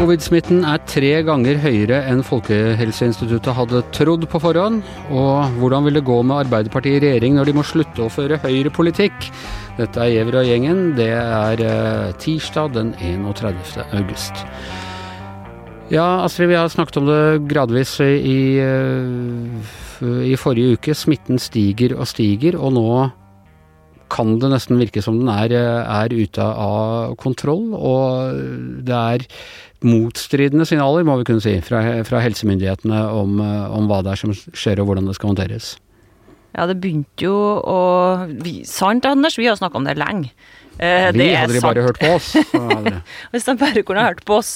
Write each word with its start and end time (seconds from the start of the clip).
Covid-smitten 0.00 0.62
er 0.64 0.78
tre 0.88 1.10
ganger 1.26 1.58
høyere 1.60 1.98
enn 2.08 2.22
Folkehelseinstituttet 2.24 3.52
hadde 3.52 3.82
trodd 3.92 4.22
på 4.32 4.40
forhånd. 4.40 4.78
Og 5.12 5.58
hvordan 5.60 5.84
vil 5.84 5.98
det 5.98 6.04
gå 6.06 6.16
med 6.24 6.46
Arbeiderpartiet 6.46 7.02
i 7.02 7.02
regjering 7.04 7.36
når 7.36 7.50
de 7.50 7.54
må 7.58 7.64
slutte 7.68 8.06
å 8.06 8.08
føre 8.08 8.38
høyrepolitikk? 8.40 9.28
Dette 9.76 10.00
er 10.00 10.14
Giæver 10.14 10.38
og 10.40 10.48
gjengen. 10.48 10.80
Det 10.96 11.10
er 11.12 11.64
eh, 11.66 12.14
tirsdag 12.22 12.72
den 12.78 12.94
31. 12.96 13.60
august. 14.00 14.40
Ja, 15.92 16.24
Astrid, 16.24 16.48
vi 16.48 16.56
har 16.56 16.72
snakket 16.72 17.02
om 17.02 17.10
det 17.10 17.22
gradvis 17.50 17.98
i, 18.00 18.56
eh, 18.62 19.76
i 20.02 20.36
forrige 20.40 20.78
uke. 20.78 20.96
Smitten 20.96 21.40
stiger 21.42 21.96
og 21.98 22.08
stiger, 22.10 22.58
og 22.58 22.74
nå 22.76 22.86
kan 24.10 24.38
det 24.42 24.50
nesten 24.50 24.80
virke 24.80 25.02
som 25.04 25.20
den 25.20 25.30
er, 25.30 25.54
er 25.54 26.14
ute 26.14 26.42
av 26.44 27.14
kontroll. 27.20 27.70
Og 27.76 28.40
det 28.86 28.96
er 28.96 29.26
motstridende 29.86 30.66
signaler, 30.68 31.06
må 31.06 31.20
vi 31.20 31.28
kunne 31.30 31.44
si, 31.44 31.56
fra, 31.64 31.82
fra 32.06 32.22
helsemyndighetene 32.24 33.04
om, 33.16 33.38
om, 33.40 33.86
hva 33.90 34.02
det 34.04 34.14
er 34.14 34.24
som 34.24 34.34
skjer 34.34 34.82
og 34.82 34.90
hvordan 34.90 35.08
det 35.08 35.16
skal 35.18 35.32
håndteres. 35.32 35.76
Ja, 36.54 36.66
det 36.66 36.80
begynte 36.82 37.26
jo 37.28 37.36
å 37.62 37.80
vi, 38.42 38.60
Sant, 38.68 39.06
Anders, 39.06 39.38
vi 39.38 39.46
har 39.48 39.58
snakka 39.58 39.78
om 39.78 39.86
det 39.86 39.98
lenge. 40.00 40.32
Eh, 40.80 41.10
vi 41.12 41.26
hadde 41.36 41.52
de 41.52 41.60
bare 41.60 41.82
hørt 41.84 41.98
på 42.00 42.08
oss. 42.16 42.30
Hvis 43.34 43.44
de 43.44 43.54
bare 43.60 43.82
kunne 43.84 44.04
hørt 44.06 44.22
på 44.24 44.38
oss. 44.40 44.54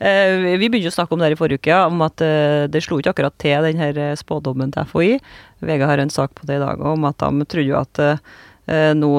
Eh, 0.00 0.56
vi 0.56 0.70
begynte 0.72 0.88
å 0.88 0.96
snakke 0.96 1.12
om 1.12 1.20
det 1.20 1.28
her 1.28 1.36
i 1.36 1.38
forrige 1.38 1.60
uke, 1.60 1.80
om 1.90 2.04
at 2.06 2.24
eh, 2.24 2.64
det 2.72 2.80
slo 2.86 2.96
ikke 3.02 3.12
akkurat 3.12 3.36
til 3.42 3.68
den 3.68 3.82
her 3.82 4.00
eh, 4.00 4.14
spådommen 4.16 4.72
til 4.72 4.88
FHI. 4.88 5.18
VG 5.66 5.84
har 5.90 6.00
en 6.00 6.12
sak 6.12 6.32
på 6.38 6.48
det 6.48 6.56
i 6.56 6.64
dag 6.64 6.80
om 6.80 7.04
at 7.08 7.20
de 7.20 7.48
trodde 7.48 7.68
jo 7.68 7.76
at 7.78 8.02
eh, 8.06 8.92
nå 8.96 9.10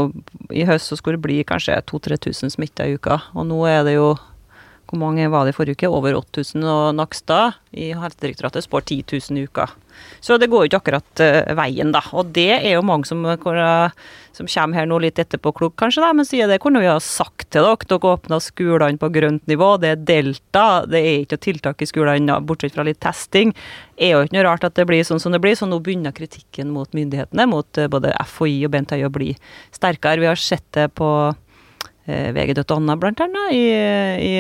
i 0.50 0.66
høst 0.68 0.90
så 0.90 0.98
skulle 0.98 1.20
det 1.20 1.28
bli 1.28 1.38
kanskje 1.48 1.78
2000-3000 1.92 2.58
smitta 2.58 2.88
i 2.88 2.98
uka, 2.98 3.22
og 3.38 3.48
nå 3.52 3.62
er 3.70 3.86
det 3.86 3.96
jo 4.00 4.16
hvor 4.88 5.02
mange 5.02 5.28
var 5.32 5.44
det 5.44 5.52
i 5.52 5.58
forrige 5.58 5.76
uke? 5.76 5.90
Over 5.92 6.16
8000. 6.16 6.64
Og 6.64 6.96
Nakstad 6.96 7.58
i 7.76 7.92
Helsedirektoratet 7.92 8.64
spår 8.64 8.88
10 8.88 9.04
000 9.32 9.42
i 9.42 9.48
uka. 9.50 9.68
Så 10.22 10.38
det 10.38 10.50
går 10.52 10.64
jo 10.64 10.70
ikke 10.70 10.80
akkurat 10.80 11.22
uh, 11.24 11.56
veien, 11.58 11.92
da. 11.94 12.02
Og 12.18 12.32
det 12.36 12.52
er 12.60 12.76
jo 12.76 12.86
mange 12.86 13.08
som, 13.10 13.24
uh, 13.26 13.90
som 14.36 14.50
kommer 14.50 14.80
her 14.80 14.88
nå 14.90 15.00
litt 15.02 15.20
etterpå 15.20 15.52
klok, 15.58 15.76
kanskje, 15.82 16.04
da, 16.06 16.12
men 16.16 16.28
sier 16.28 16.50
det 16.50 16.60
kunne 16.64 16.82
vi 16.84 16.90
ha 16.90 17.00
sagt 17.04 17.50
til 17.54 17.66
dere. 17.66 17.88
Dere 17.88 18.14
åpna 18.14 18.40
skolene 18.44 19.02
på 19.02 19.10
grønt 19.14 19.50
nivå, 19.50 19.74
det 19.82 19.94
er 19.94 20.06
delta. 20.12 20.68
Det 20.90 21.02
er 21.02 21.24
ikke 21.24 21.38
noe 21.38 21.46
tiltak 21.48 21.84
i 21.84 21.90
skolene, 21.90 22.38
bortsett 22.48 22.78
fra 22.78 22.86
litt 22.88 23.02
testing. 23.04 23.54
Er 23.98 24.14
jo 24.14 24.22
ikke 24.26 24.38
noe 24.38 24.48
rart 24.48 24.68
at 24.68 24.78
det 24.78 24.88
blir 24.90 25.06
sånn 25.08 25.22
som 25.24 25.36
det 25.36 25.42
blir, 25.44 25.58
så 25.58 25.70
nå 25.70 25.82
begynner 25.84 26.16
kritikken 26.16 26.72
mot 26.76 26.94
myndighetene, 26.98 27.50
mot 27.50 27.82
uh, 27.82 27.90
både 27.92 28.16
FHI 28.38 28.62
og 28.70 28.74
Bent 28.78 28.96
Høie, 28.96 29.10
å 29.10 29.14
bli 29.14 29.34
sterkere. 29.76 30.22
Vi 30.24 30.32
har 30.32 30.42
sett 30.42 30.68
det 30.78 30.92
på 30.98 31.10
Eh, 32.08 32.30
VG.Anna 32.32 32.96
blant 32.96 33.20
annet, 33.20 33.52
i, 33.52 33.66
i, 34.24 34.36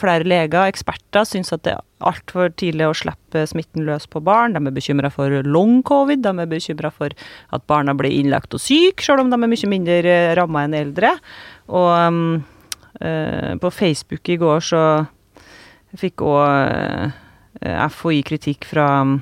flere 0.00 0.24
leger, 0.24 0.70
eksperter, 0.70 1.26
syns 1.28 1.52
at 1.52 1.66
det 1.66 1.74
er 1.74 1.82
altfor 2.08 2.48
tidlig 2.56 2.86
å 2.88 2.94
slippe 2.96 3.42
smitten 3.44 3.84
løs 3.84 4.06
på 4.08 4.22
barn. 4.24 4.54
De 4.56 4.62
er 4.64 4.72
bekymra 4.72 5.10
for 5.12 5.34
long 5.44 5.82
covid, 5.84 6.22
de 6.24 6.32
er 6.32 6.48
bekymra 6.48 6.88
for 6.94 7.12
at 7.12 7.66
barna 7.68 7.92
blir 7.98 8.14
innlagt 8.16 8.56
og 8.56 8.62
syke, 8.64 9.04
selv 9.04 9.26
om 9.26 9.28
de 9.28 9.36
er 9.36 9.52
mye 9.52 9.68
mindre 9.68 9.98
eh, 10.00 10.30
ramma 10.38 10.64
enn 10.64 10.78
eldre. 10.78 11.12
Og 11.68 11.90
um, 11.92 12.22
uh, 13.04 13.52
på 13.60 13.70
Facebook 13.70 14.32
i 14.32 14.38
går 14.40 14.64
så 14.64 14.84
fikk 16.00 16.24
òg 16.24 16.40
uh, 16.40 17.84
FHI 17.92 18.22
kritikk 18.30 18.64
fra 18.70 18.88
um, 19.04 19.18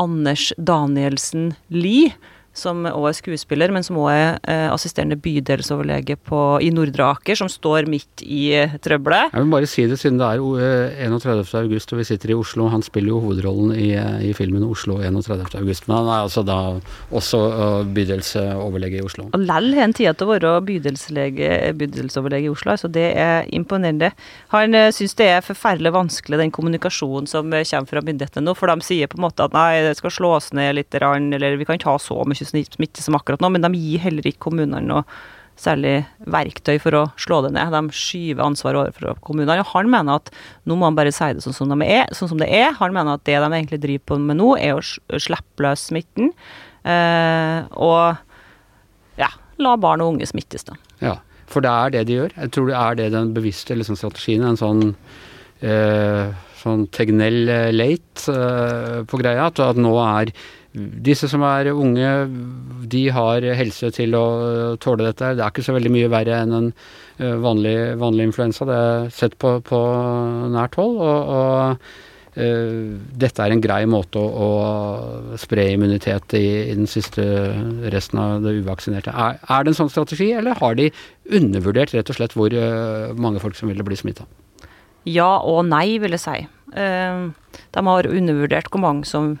Anders 0.00 0.50
Danielsen 0.60 1.54
Lie 1.72 2.12
som 2.60 2.84
òg 2.88 3.08
er 3.10 3.16
skuespiller, 3.16 3.72
men 3.74 3.84
som 3.86 3.98
òg 4.00 4.10
er 4.12 4.26
eh, 4.50 4.66
assisterende 4.70 5.18
bydelsoverlege 5.20 6.16
på, 6.28 6.40
i 6.62 6.70
Nordre 6.74 7.10
Aker, 7.14 7.38
som 7.38 7.50
står 7.50 7.88
midt 7.90 8.24
i 8.24 8.50
eh, 8.56 8.76
trøbbelet. 8.84 9.34
Jeg 9.34 9.44
vil 9.44 9.54
bare 9.54 9.70
si 9.70 9.86
det 9.90 9.98
siden 10.00 10.20
det 10.20 10.28
er 10.28 11.06
31. 11.08 11.40
Eh, 11.40 11.54
august 11.60 11.94
og 11.94 12.00
vi 12.00 12.08
sitter 12.08 12.34
i 12.34 12.38
Oslo. 12.38 12.68
Han 12.72 12.84
spiller 12.84 13.14
jo 13.14 13.22
hovedrollen 13.24 13.72
i, 13.74 13.90
i 14.28 14.32
filmen 14.36 14.64
'Oslo 14.66 15.00
31. 15.00 15.56
august', 15.60 15.88
men 15.88 15.98
han 15.98 16.10
er 16.10 16.26
altså 16.26 16.44
da 16.46 16.58
også 17.10 17.40
uh, 17.50 17.82
bydelsoverlege 17.94 19.00
i 19.00 19.04
Oslo. 19.04 19.28
Og 19.32 19.44
Lell 19.44 19.74
har 19.76 19.88
en 19.88 19.96
tid 19.96 20.12
til 20.14 20.28
å 20.28 20.34
være 20.34 20.54
bydelsoverlege 20.66 22.48
i 22.48 22.52
Oslo, 22.52 22.76
så 22.76 22.90
det 22.92 23.08
er 23.18 23.48
imponerende. 23.56 24.12
Han 24.54 24.76
uh, 24.76 24.90
syns 24.94 25.16
det 25.18 25.30
er 25.30 25.44
forferdelig 25.46 25.94
vanskelig, 25.94 26.40
den 26.40 26.54
kommunikasjonen 26.54 27.28
som 27.30 27.50
kommer 27.50 27.90
fra 27.90 28.04
myndighetene 28.04 28.46
nå, 28.46 28.54
for 28.58 28.70
de 28.70 28.84
sier 28.84 29.10
på 29.10 29.18
en 29.18 29.26
måte 29.26 29.46
at 29.46 29.54
nei, 29.56 29.82
det 29.86 29.96
skal 29.98 30.14
slås 30.14 30.50
ned 30.56 30.76
litt, 30.78 30.94
eller 30.94 31.58
vi 31.58 31.66
kan 31.68 31.78
ikke 31.78 31.92
ha 31.92 32.00
så 32.02 32.20
mye 32.28 32.49
smitte 32.50 33.04
som 33.04 33.16
akkurat 33.18 33.42
nå, 33.42 33.52
men 33.54 33.64
de 33.64 33.74
gir 33.78 34.02
heller 34.04 34.26
ikke 34.30 34.48
kommunene 34.48 34.82
noe 34.86 35.04
særlig 35.60 35.94
verktøy 36.30 36.78
for 36.80 36.96
å 36.96 37.02
slå 37.20 37.42
det 37.44 37.52
ned. 37.56 37.74
De 37.74 37.96
skyver 37.96 38.44
ansvaret 38.46 38.80
overfor 38.80 39.18
kommunene. 39.24 39.60
Og 39.60 39.72
han 39.74 39.90
mener 39.92 40.20
at 40.20 40.30
nå 40.68 40.76
må 40.78 40.88
han 40.88 40.96
bare 40.96 41.12
si 41.14 41.28
det 41.36 41.44
sånn 41.44 41.56
som, 41.56 41.72
de 41.74 41.88
er, 41.88 42.08
sånn 42.16 42.32
som 42.32 42.40
det 42.40 42.48
er. 42.48 42.72
Han 42.80 42.94
mener 42.96 43.18
at 43.18 43.26
det 43.28 43.36
de 43.36 43.48
egentlig 43.48 43.80
driver 43.82 44.06
på 44.12 44.20
med 44.24 44.40
nå, 44.40 44.54
er 44.56 44.78
å 44.78 45.20
slippe 45.20 45.64
løs 45.66 45.88
smitten. 45.90 46.32
Eh, 46.88 47.58
og 47.76 49.20
ja, 49.20 49.32
la 49.60 49.74
barn 49.80 50.04
og 50.04 50.14
unge 50.14 50.30
smittes, 50.30 50.64
da. 50.68 50.78
Ja, 51.02 51.18
for 51.50 51.64
det 51.64 51.72
er 51.72 51.96
det 51.96 52.06
de 52.08 52.20
gjør. 52.22 52.36
Jeg 52.38 52.54
tror 52.56 52.70
det 52.70 52.78
er 52.80 53.00
det 53.02 53.10
den 53.16 53.34
bevisste 53.36 53.76
liksom, 53.76 53.98
strategien. 54.00 54.46
En 54.46 54.60
sånn 54.60 54.86
eh, 55.60 56.30
sånn 56.60 56.86
Tegnell 56.92 57.44
late 57.74 58.32
eh, 58.32 58.96
på 59.08 59.20
greia. 59.20 59.50
At, 59.50 59.60
at 59.60 59.80
nå 59.80 59.92
er 60.06 60.32
disse 60.72 61.26
som 61.30 61.42
er 61.42 61.72
unge, 61.72 62.10
de 62.90 63.02
har 63.10 63.46
helse 63.58 63.90
til 63.94 64.14
å 64.14 64.26
tåle 64.82 65.08
dette. 65.08 65.32
Det 65.34 65.42
er 65.42 65.50
ikke 65.50 65.64
så 65.66 65.74
veldig 65.74 65.90
mye 65.96 66.12
verre 66.12 66.36
enn 66.44 66.54
en 66.54 66.68
eh, 67.18 67.34
vanlig, 67.42 67.74
vanlig 67.98 68.28
influensa. 68.28 68.68
Det 68.68 68.76
er 68.76 69.10
sett 69.14 69.34
på, 69.40 69.56
på 69.66 69.80
nært 70.54 70.78
hold. 70.80 71.02
og, 71.02 71.34
og 71.34 72.06
Uh, 72.30 72.94
dette 73.18 73.42
er 73.42 73.50
en 73.50 73.60
grei 73.60 73.80
måte 73.90 74.20
å, 74.22 74.28
å 75.34 75.38
spre 75.42 75.64
immunitet 75.72 76.36
i, 76.38 76.44
i, 76.70 76.76
den 76.78 76.86
siste 76.86 77.24
resten 77.90 78.20
av 78.22 78.44
det 78.44 78.52
uvaksinerte. 78.60 79.10
Er, 79.10 79.40
er, 79.42 79.64
det 79.66 79.72
en 79.72 79.78
sånn 79.80 79.90
strategi, 79.90 80.28
eller 80.38 80.54
har 80.60 80.78
de 80.78 80.92
undervurdert 81.26 81.90
rett 81.96 82.12
og 82.14 82.20
slett 82.20 82.36
hvor 82.38 82.54
uh, 82.54 83.10
mange 83.18 83.42
folk 83.42 83.58
som 83.58 83.66
ville 83.72 83.82
bli 83.82 83.98
smitta? 83.98 84.28
Ja 85.10 85.40
og 85.42 85.64
nei, 85.72 85.98
vil 85.98 86.14
jeg 86.14 86.22
si. 86.22 86.38
Uh, 86.70 87.34
de 87.74 87.84
har 87.90 88.10
undervurdert 88.14 88.70
hvor 88.70 88.84
mange 88.86 89.10
som 89.10 89.34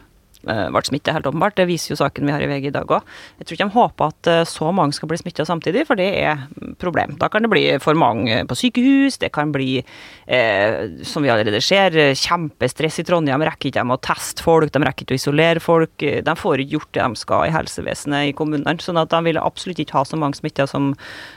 ble 0.44 0.82
smitta, 0.86 1.14
helt 1.14 1.28
åpenbart. 1.28 1.56
Det 1.58 1.68
viser 1.68 1.92
jo 1.92 1.98
saken 2.00 2.26
vi 2.26 2.34
har 2.34 2.42
i 2.44 2.48
VG 2.50 2.70
i 2.70 2.74
dag 2.74 2.90
òg. 2.90 3.06
Jeg 3.40 3.46
tror 3.46 3.56
ikke 3.56 3.68
de 3.68 3.76
håper 3.76 4.14
at 4.14 4.30
eh, 4.30 4.42
så 4.48 4.70
mange 4.74 4.96
skal 4.96 5.10
bli 5.10 5.20
smitta 5.20 5.46
samtidig, 5.48 5.84
for 5.88 6.00
det 6.00 6.08
er 6.22 6.44
problem. 6.80 7.16
Da 7.20 7.28
kan 7.32 7.44
det 7.44 7.52
bli 7.52 7.64
for 7.82 7.98
mange 7.98 8.42
på 8.48 8.58
sykehus, 8.58 9.18
det 9.20 9.32
kan 9.36 9.52
bli, 9.54 9.82
eh, 10.26 10.78
som 11.06 11.24
vi 11.24 11.32
allerede 11.32 11.60
ser, 11.64 11.96
kjempestress 12.16 13.02
i 13.02 13.06
Trondheim. 13.08 13.44
Rekker 13.46 13.70
ikke 13.70 13.84
de 13.84 13.96
å 13.96 14.00
teste 14.00 14.44
folk, 14.44 14.72
de 14.72 14.84
rekker 14.84 15.06
ikke 15.06 15.18
å 15.18 15.20
isolere 15.20 15.64
folk. 15.64 15.96
De 16.00 16.36
får 16.36 16.64
ikke 16.64 16.78
gjort 16.78 16.92
det 16.96 17.04
de 17.04 17.20
skal 17.20 17.46
i 17.46 17.54
helsevesenet 17.54 18.30
i 18.30 18.36
kommunene. 18.36 18.78
sånn 18.80 19.00
at 19.00 19.12
de 19.12 19.20
vil 19.26 19.40
absolutt 19.40 19.82
ikke 19.82 19.98
ha 19.98 20.04
så 20.08 20.18
mange 20.20 20.38
smitta 20.38 20.66
som, 20.70 20.94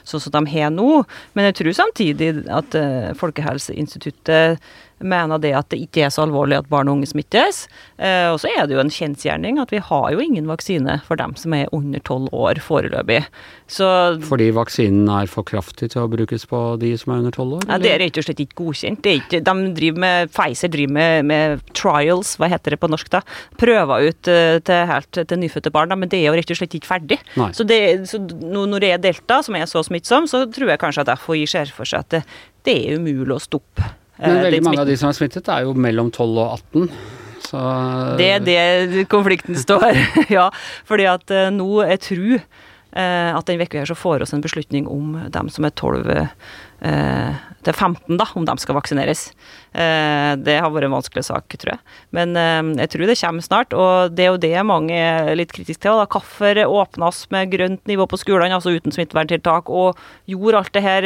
sånn 0.08 0.24
som 0.24 0.34
de 0.38 0.52
har 0.54 0.72
nå. 0.72 1.04
Men 1.34 1.50
jeg 1.50 1.60
tror 1.60 1.78
samtidig 1.84 2.32
at 2.48 2.76
eh, 2.78 3.14
Folkehelseinstituttet 3.20 4.62
mener 5.04 5.42
det 5.42 5.54
at 5.58 5.70
det 5.74 5.82
ikke 5.86 6.06
er 6.08 6.14
så 6.14 6.26
alvorlig 6.26 6.60
at 6.62 6.70
barn 6.72 6.90
og 6.90 7.00
unge 7.00 7.10
smittes. 7.12 7.66
Eh, 7.98 8.30
og 8.32 8.40
så 8.42 8.52
er 8.52 8.68
det 8.68 8.78
jo 8.78 8.84
en 8.84 8.94
kjensgjerning 8.94 9.60
at 9.62 9.74
vi 9.74 9.82
har 9.84 10.08
jo 10.14 10.24
ingen 10.24 10.50
vaksine 10.50 11.00
for 11.08 11.20
dem 11.20 11.36
som 11.40 11.56
er 11.58 11.72
under 11.76 12.04
tolv 12.08 12.32
år 12.34 12.62
foreløpig. 12.64 13.24
Så, 13.74 13.88
Fordi 14.28 14.50
vaksinen 14.54 15.08
er 15.10 15.30
for 15.32 15.46
kraftig 15.48 15.92
til 15.94 16.04
å 16.04 16.10
brukes 16.12 16.46
på 16.50 16.62
de 16.82 16.92
som 17.00 17.14
er 17.14 17.24
under 17.24 17.36
tolv 17.36 17.58
år? 17.60 17.68
Ja, 17.70 17.80
det 17.82 17.94
er 17.94 18.02
rett 18.04 18.20
og 18.20 18.28
slett 18.28 18.44
ikke 18.44 18.60
godkjent. 18.64 19.08
Ikke, 19.14 19.42
de 19.46 19.56
driver 19.78 20.04
med, 20.04 20.34
Pfizer 20.34 20.72
driver 20.74 20.98
med, 21.00 21.30
med, 21.32 21.64
trials, 21.78 22.36
hva 22.40 22.52
heter 22.52 22.76
det 22.76 22.82
på 22.82 22.92
norsk 22.92 23.10
da? 23.14 23.24
Prøver 23.62 24.10
ut 24.10 24.32
uh, 24.32 24.60
til 24.66 24.86
helt 24.90 25.22
til 25.24 25.42
nyfødte 25.42 25.74
barn, 25.74 25.92
da, 25.92 25.98
men 26.00 26.12
det 26.12 26.22
er 26.22 26.30
jo 26.30 26.38
rett 26.38 26.54
og 26.54 26.60
slett 26.60 26.78
ikke 26.78 26.92
ferdig. 26.92 27.20
Så, 27.56 27.66
det, 27.68 27.80
så, 28.10 28.22
når 28.22 28.84
det 28.84 28.94
er 28.94 29.04
delta 29.04 29.42
som 29.46 29.58
er 29.58 29.68
så 29.70 29.84
smittsom, 29.86 30.30
så 30.30 30.46
tror 30.54 30.74
jeg 30.74 30.82
kanskje 30.82 31.06
at 31.08 31.16
FHI 31.24 31.46
ser 31.50 31.74
for 31.74 31.90
seg 31.90 32.06
at 32.06 32.18
det, 32.18 32.24
det 32.68 32.80
er 32.84 33.02
umulig 33.02 33.38
å 33.38 33.44
stoppe 33.44 33.92
men 34.24 34.38
eh, 34.38 34.44
veldig 34.48 34.64
mange 34.66 34.84
av 34.84 34.90
de 34.90 34.98
som 35.00 35.12
er 35.12 35.18
smittet, 35.18 35.50
er 35.52 35.68
jo 35.68 35.76
mellom 35.76 36.12
12 36.12 36.30
og 36.32 36.58
18. 36.58 36.90
Så 37.44 37.64
Det 38.18 38.30
er 38.34 38.44
det 38.48 39.08
konflikten 39.12 39.58
står, 39.60 40.00
ja. 40.38 40.48
Fordi 40.90 41.10
at 41.12 41.34
uh, 41.34 41.50
nå 41.54 41.84
er 41.86 42.00
tru 42.02 42.38
uh, 42.38 42.46
at 42.94 43.48
den 43.50 43.62
uka 43.62 43.80
her 43.82 43.90
så 43.90 43.98
får 43.98 44.22
oss 44.22 44.36
en 44.36 44.44
beslutning 44.44 44.86
om 44.92 45.16
dem 45.34 45.50
som 45.50 45.66
er 45.66 45.74
12 45.74 46.04
uh, 46.14 46.28
eh, 46.84 47.42
til 47.64 47.76
15, 47.78 48.18
da, 48.20 48.26
om 48.36 48.46
de 48.48 48.56
skal 48.60 48.76
vaksineres. 48.76 49.30
Eh, 49.72 50.34
det 50.44 50.58
har 50.60 50.72
vært 50.74 50.90
en 50.90 50.96
vanskelig 50.98 51.24
sak, 51.30 51.56
tror 51.56 51.74
jeg. 51.74 51.82
Men 52.16 52.36
eh, 52.40 52.74
jeg 52.84 52.92
tror 52.92 53.08
det 53.08 53.18
kommer 53.22 53.46
snart, 53.46 53.76
og 53.78 54.16
det 54.16 54.26
er 54.26 54.34
jo 54.34 54.42
det 54.44 54.66
mange 54.68 54.98
er 54.98 55.32
litt 55.40 55.54
kritiske 55.56 55.86
til. 55.86 56.00
da. 56.00 56.08
Hvorfor 56.12 56.60
åpnes 56.66 57.24
med 57.34 57.54
grønt 57.54 57.88
nivå 57.90 58.08
på 58.10 58.20
skolene, 58.20 58.58
altså 58.58 58.76
uten 58.76 58.96
smitteverntiltak, 58.96 59.72
og 59.72 60.00
gjorde 60.30 60.60
alt 60.60 60.74
det 60.76 60.84
her 60.84 61.06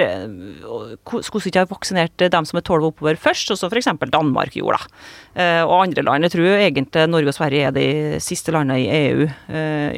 Skulle 1.24 1.50
ikke 1.50 1.64
ha 1.64 1.70
vaksinert 1.70 2.26
dem 2.32 2.46
som 2.48 2.58
er 2.58 2.66
12 2.66 2.90
oppover 2.90 3.20
først, 3.22 3.52
og 3.54 3.60
så 3.60 3.70
f.eks. 3.70 3.90
Danmark 4.12 4.56
gjorde, 4.58 4.82
da. 4.82 5.46
Og 5.68 5.76
andre 5.84 6.02
land. 6.02 6.26
Jeg 6.26 6.34
tror 6.34 6.48
egentlig 6.58 7.06
Norge 7.10 7.32
og 7.32 7.38
Sverige 7.38 7.70
er 7.70 7.76
de 7.76 7.88
siste 8.24 8.54
landene 8.54 8.80
i 8.82 8.88
EU 8.90 9.28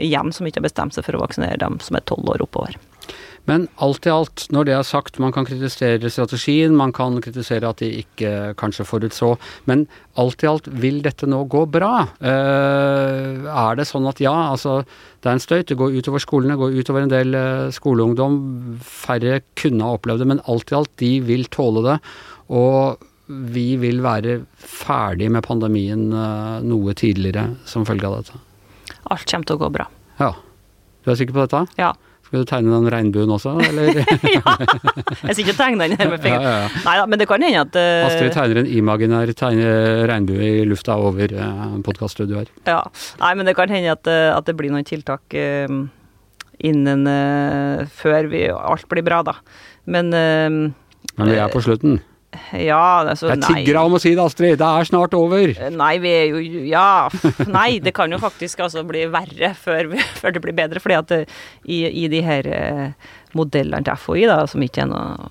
igjen 0.03 0.33
som 0.35 0.47
ikke 0.47 0.59
har 0.59 0.67
bestemt 0.67 0.95
seg 0.95 1.05
for 1.05 1.15
å 1.15 1.21
vaksinere 1.23 1.59
dem 1.61 1.78
som 1.85 1.99
er 1.99 2.05
12 2.05 2.33
år 2.35 2.45
oppover. 2.45 2.77
Men 3.49 3.65
alt 3.81 4.05
i 4.05 4.11
alt, 4.13 4.45
når 4.53 4.67
det 4.67 4.73
er 4.75 4.85
sagt, 4.85 5.17
man 5.21 5.33
kan 5.33 5.47
kritisere 5.47 6.11
strategien, 6.11 6.75
man 6.77 6.91
kan 6.93 7.17
kritisere 7.23 7.69
at 7.71 7.81
de 7.81 7.89
ikke 8.03 8.53
kanskje 8.59 8.85
forutså, 8.85 9.31
men 9.69 9.87
alt 10.21 10.43
i 10.43 10.49
alt, 10.49 10.67
vil 10.83 10.99
dette 11.05 11.29
nå 11.29 11.41
gå 11.49 11.63
bra? 11.71 12.03
Uh, 12.21 13.47
er 13.49 13.79
det 13.79 13.87
sånn 13.89 14.07
at 14.09 14.21
ja, 14.21 14.35
altså 14.51 14.81
det 14.83 15.31
er 15.31 15.37
en 15.37 15.43
støyt, 15.43 15.69
det 15.71 15.79
går 15.79 15.97
utover 15.97 16.21
skolene, 16.21 16.59
går 16.59 16.77
utover 16.77 17.05
en 17.05 17.13
del 17.13 17.37
uh, 17.37 17.69
skoleungdom, 17.73 18.39
færre 18.85 19.39
kunne 19.59 19.87
ha 19.87 19.97
opplevd 19.97 20.25
det, 20.25 20.29
men 20.35 20.43
alt 20.51 20.73
i 20.73 20.77
alt, 20.77 20.93
de 21.01 21.13
vil 21.25 21.47
tåle 21.53 21.85
det. 21.87 21.95
Og 22.53 23.07
vi 23.29 23.71
vil 23.81 24.01
være 24.01 24.39
ferdig 24.57 25.29
med 25.33 25.45
pandemien 25.45 26.05
uh, 26.13 26.59
noe 26.65 26.93
tidligere 26.97 27.55
som 27.69 27.87
følge 27.87 28.09
av 28.09 28.19
dette. 28.19 28.43
Alt 29.09 29.25
kommer 29.25 29.49
til 29.49 29.57
å 29.57 29.63
gå 29.63 29.71
bra. 29.73 29.89
Ja. 30.19 30.31
Du 31.09 31.15
er 31.15 31.17
sikker 31.17 31.33
på 31.33 31.41
dette? 31.41 31.63
Ja. 31.81 31.87
Skal 32.27 32.43
du 32.43 32.45
tegne 32.45 32.69
den 32.69 32.91
regnbuen 32.93 33.31
også, 33.33 33.55
eller? 33.65 33.87
ja, 34.35 34.51
jeg 35.25 35.39
sitter 35.39 35.55
og 35.55 35.57
tegner 35.57 35.89
den 35.89 35.97
her 35.97 36.11
med 36.11 36.21
fingeren. 36.21 36.43
Ja, 36.45 36.51
ja, 36.51 36.67
ja. 36.67 36.81
Nei 36.85 36.93
da, 36.99 37.05
men 37.09 37.21
det 37.21 37.25
kan 37.31 37.41
hende 37.41 37.63
at 37.65 37.79
uh... 37.81 38.05
Astrid 38.05 38.35
tegner 38.35 38.59
en 38.61 38.69
imaginær 38.69 39.31
regnbue 40.11 40.51
i 40.51 40.67
lufta 40.69 40.99
over 41.01 41.33
uh, 41.33 41.71
podkaststudioet 41.87 42.43
her. 42.43 42.51
Ja. 42.69 42.83
Nei, 43.23 43.31
men 43.39 43.49
det 43.49 43.55
kan 43.57 43.73
hende 43.73 43.95
at, 43.95 44.05
at 44.05 44.45
det 44.45 44.53
blir 44.59 44.69
noen 44.69 44.85
tiltak 44.85 45.33
uh, 45.33 45.79
innen 46.69 47.09
uh, 47.09 47.89
Før 47.97 48.29
vi, 48.29 48.45
alt 48.53 48.85
blir 48.93 49.07
bra, 49.09 49.23
da. 49.25 49.39
Men 49.89 50.13
Men 50.13 51.33
vi 51.33 51.41
er 51.41 51.49
på 51.49 51.65
slutten? 51.65 51.97
Ja, 52.53 53.01
altså, 53.09 53.31
Jeg 53.31 53.41
tigger 53.41 53.79
om 53.81 53.95
å 53.97 53.99
si 54.01 54.11
det, 54.13 54.21
Astrid. 54.21 54.57
Det 54.61 54.65
er 54.67 54.85
snart 54.85 55.15
over. 55.17 55.53
Nei, 55.73 55.93
vi 56.01 56.11
er 56.13 56.25
jo 56.29 56.41
Ja. 56.69 57.09
Nei, 57.49 57.79
det 57.81 57.93
kan 57.97 58.11
jo 58.11 58.19
faktisk 58.21 58.61
altså 58.65 58.83
bli 58.87 59.07
verre 59.09 59.53
før, 59.57 59.95
før 60.19 60.35
det 60.35 60.43
blir 60.43 60.57
bedre. 60.57 60.81
fordi 60.83 60.97
at 60.97 61.09
det, 61.09 61.21
i, 61.65 61.81
i, 61.89 62.07
de 62.11 62.21
her 62.25 62.49
eh, 62.53 63.09
modellene 63.37 63.81
til 63.85 63.97
FHI, 63.97 64.27
da, 64.29 64.43
som 64.49 64.65
ikke 64.65 64.85
er 64.85 64.91
noe 64.91 65.29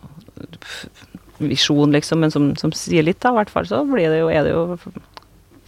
visjon, 1.39 1.95
liksom, 1.95 2.23
men 2.25 2.35
som, 2.35 2.51
som 2.59 2.75
sier 2.75 3.07
litt, 3.07 3.21
da, 3.23 3.31
i 3.31 3.39
hvert 3.39 3.53
fall, 3.55 3.67
så 3.71 3.85
blir 3.87 4.11
det 4.11 4.19
jo, 4.25 4.31
er 4.35 4.43
det 4.47 4.57
jo 4.57 4.65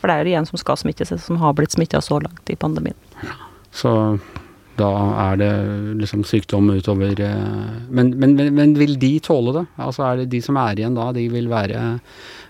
For 0.01 0.11
det 0.11 0.15
er 0.17 0.25
jo 0.25 0.33
igjen 0.33 0.51
som 0.51 0.59
skal 0.59 0.79
smitte 0.81 1.07
seg, 1.07 1.23
som 1.23 1.39
har 1.43 1.55
blitt 1.55 1.77
smitta 1.77 2.01
så 2.03 2.19
langt 2.23 2.51
i 2.51 2.59
pandemien. 2.59 2.99
Så 3.71 3.93
da 4.81 4.91
er 5.29 5.39
det 5.41 5.53
liksom 6.01 6.25
sykdom 6.27 6.71
utover 6.73 7.21
eh, 7.27 7.77
men, 7.89 8.15
men, 8.21 8.37
men, 8.57 8.75
vil 8.81 8.97
de 9.01 9.13
tåle 9.25 9.55
det? 9.61 9.67
Altså 9.81 10.07
er 10.09 10.23
det 10.23 10.31
de 10.33 10.43
som 10.45 10.59
er 10.61 10.81
igjen 10.81 10.99
da, 10.99 11.11
de 11.17 11.27
vil 11.33 11.51
være 11.51 11.85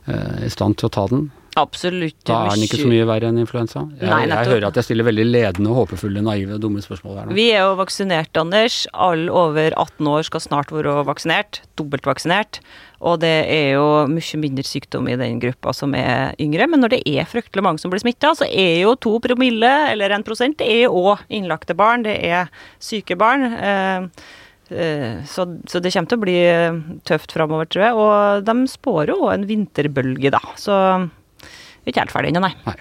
uh, 0.08 0.38
i 0.46 0.50
stand 0.52 0.78
til 0.78 0.90
å 0.90 0.94
ta 0.94 1.06
den? 1.10 1.28
Absolutt. 1.58 2.18
Da 2.28 2.44
er 2.46 2.54
den 2.54 2.66
ikke 2.66 2.78
så 2.78 2.90
mye 2.90 3.06
verre 3.08 3.30
enn 3.30 3.40
influensa? 3.42 3.82
Jeg, 3.98 4.06
Nei, 4.06 4.20
jeg 4.30 4.50
hører 4.52 4.68
at 4.68 4.76
jeg 4.78 4.86
stiller 4.86 5.06
veldig 5.08 5.24
ledende, 5.26 5.72
håpefulle, 5.74 6.22
naive, 6.22 6.54
og 6.56 6.62
dumme 6.62 6.82
spørsmål 6.84 7.18
her 7.18 7.26
nå. 7.26 7.34
Vi 7.38 7.48
er 7.50 7.64
jo 7.64 7.74
vaksinert, 7.80 8.30
Anders. 8.38 8.84
Alle 8.94 9.32
over 9.34 9.74
18 9.74 10.10
år 10.12 10.28
skal 10.28 10.44
snart 10.44 10.70
være 10.74 10.94
vaksinert. 11.08 11.62
Dobbeltvaksinert. 11.80 12.60
Og 13.00 13.20
det 13.22 13.34
er 13.48 13.78
jo 13.78 13.86
mye 14.12 14.40
mindre 14.42 14.64
sykdom 14.66 15.08
i 15.08 15.16
den 15.18 15.40
gruppa 15.42 15.72
som 15.76 15.94
er 15.98 16.36
yngre. 16.42 16.68
Men 16.70 16.84
når 16.84 16.94
det 16.94 17.02
er 17.08 17.28
fryktelig 17.28 17.64
mange 17.66 17.82
som 17.82 17.92
blir 17.92 18.02
smitta, 18.02 18.34
så 18.36 18.46
er 18.46 18.82
jo 18.84 18.94
to 19.00 19.16
promille, 19.24 19.72
eller 19.90 20.14
en 20.14 20.26
prosent, 20.26 20.58
det 20.60 20.68
er 20.68 20.92
òg 20.92 21.24
innlagte 21.32 21.76
barn. 21.76 22.04
Det 22.06 22.18
er 22.28 22.50
syke 22.82 23.16
barn. 23.18 23.46
Eh, 23.56 24.26
eh, 24.70 25.22
så, 25.26 25.48
så, 25.66 25.80
det 25.80 25.94
kommer 25.96 26.12
til 26.12 26.20
å 26.20 26.26
bli 26.26 26.40
tøft 27.08 27.34
framover, 27.34 27.72
tror 27.72 27.88
jeg. 27.88 28.02
Og 28.04 28.44
de 28.46 28.60
spår 28.70 29.16
jo 29.16 29.32
en 29.32 29.48
vinterbølge, 29.48 30.36
da. 30.36 30.44
Så 30.60 30.76
vi 31.80 31.90
er 31.90 31.94
ikke 31.94 32.06
helt 32.06 32.14
ferdig 32.14 32.32
ennå, 32.34 32.44
nei. 32.46 32.54
nei. 32.66 32.78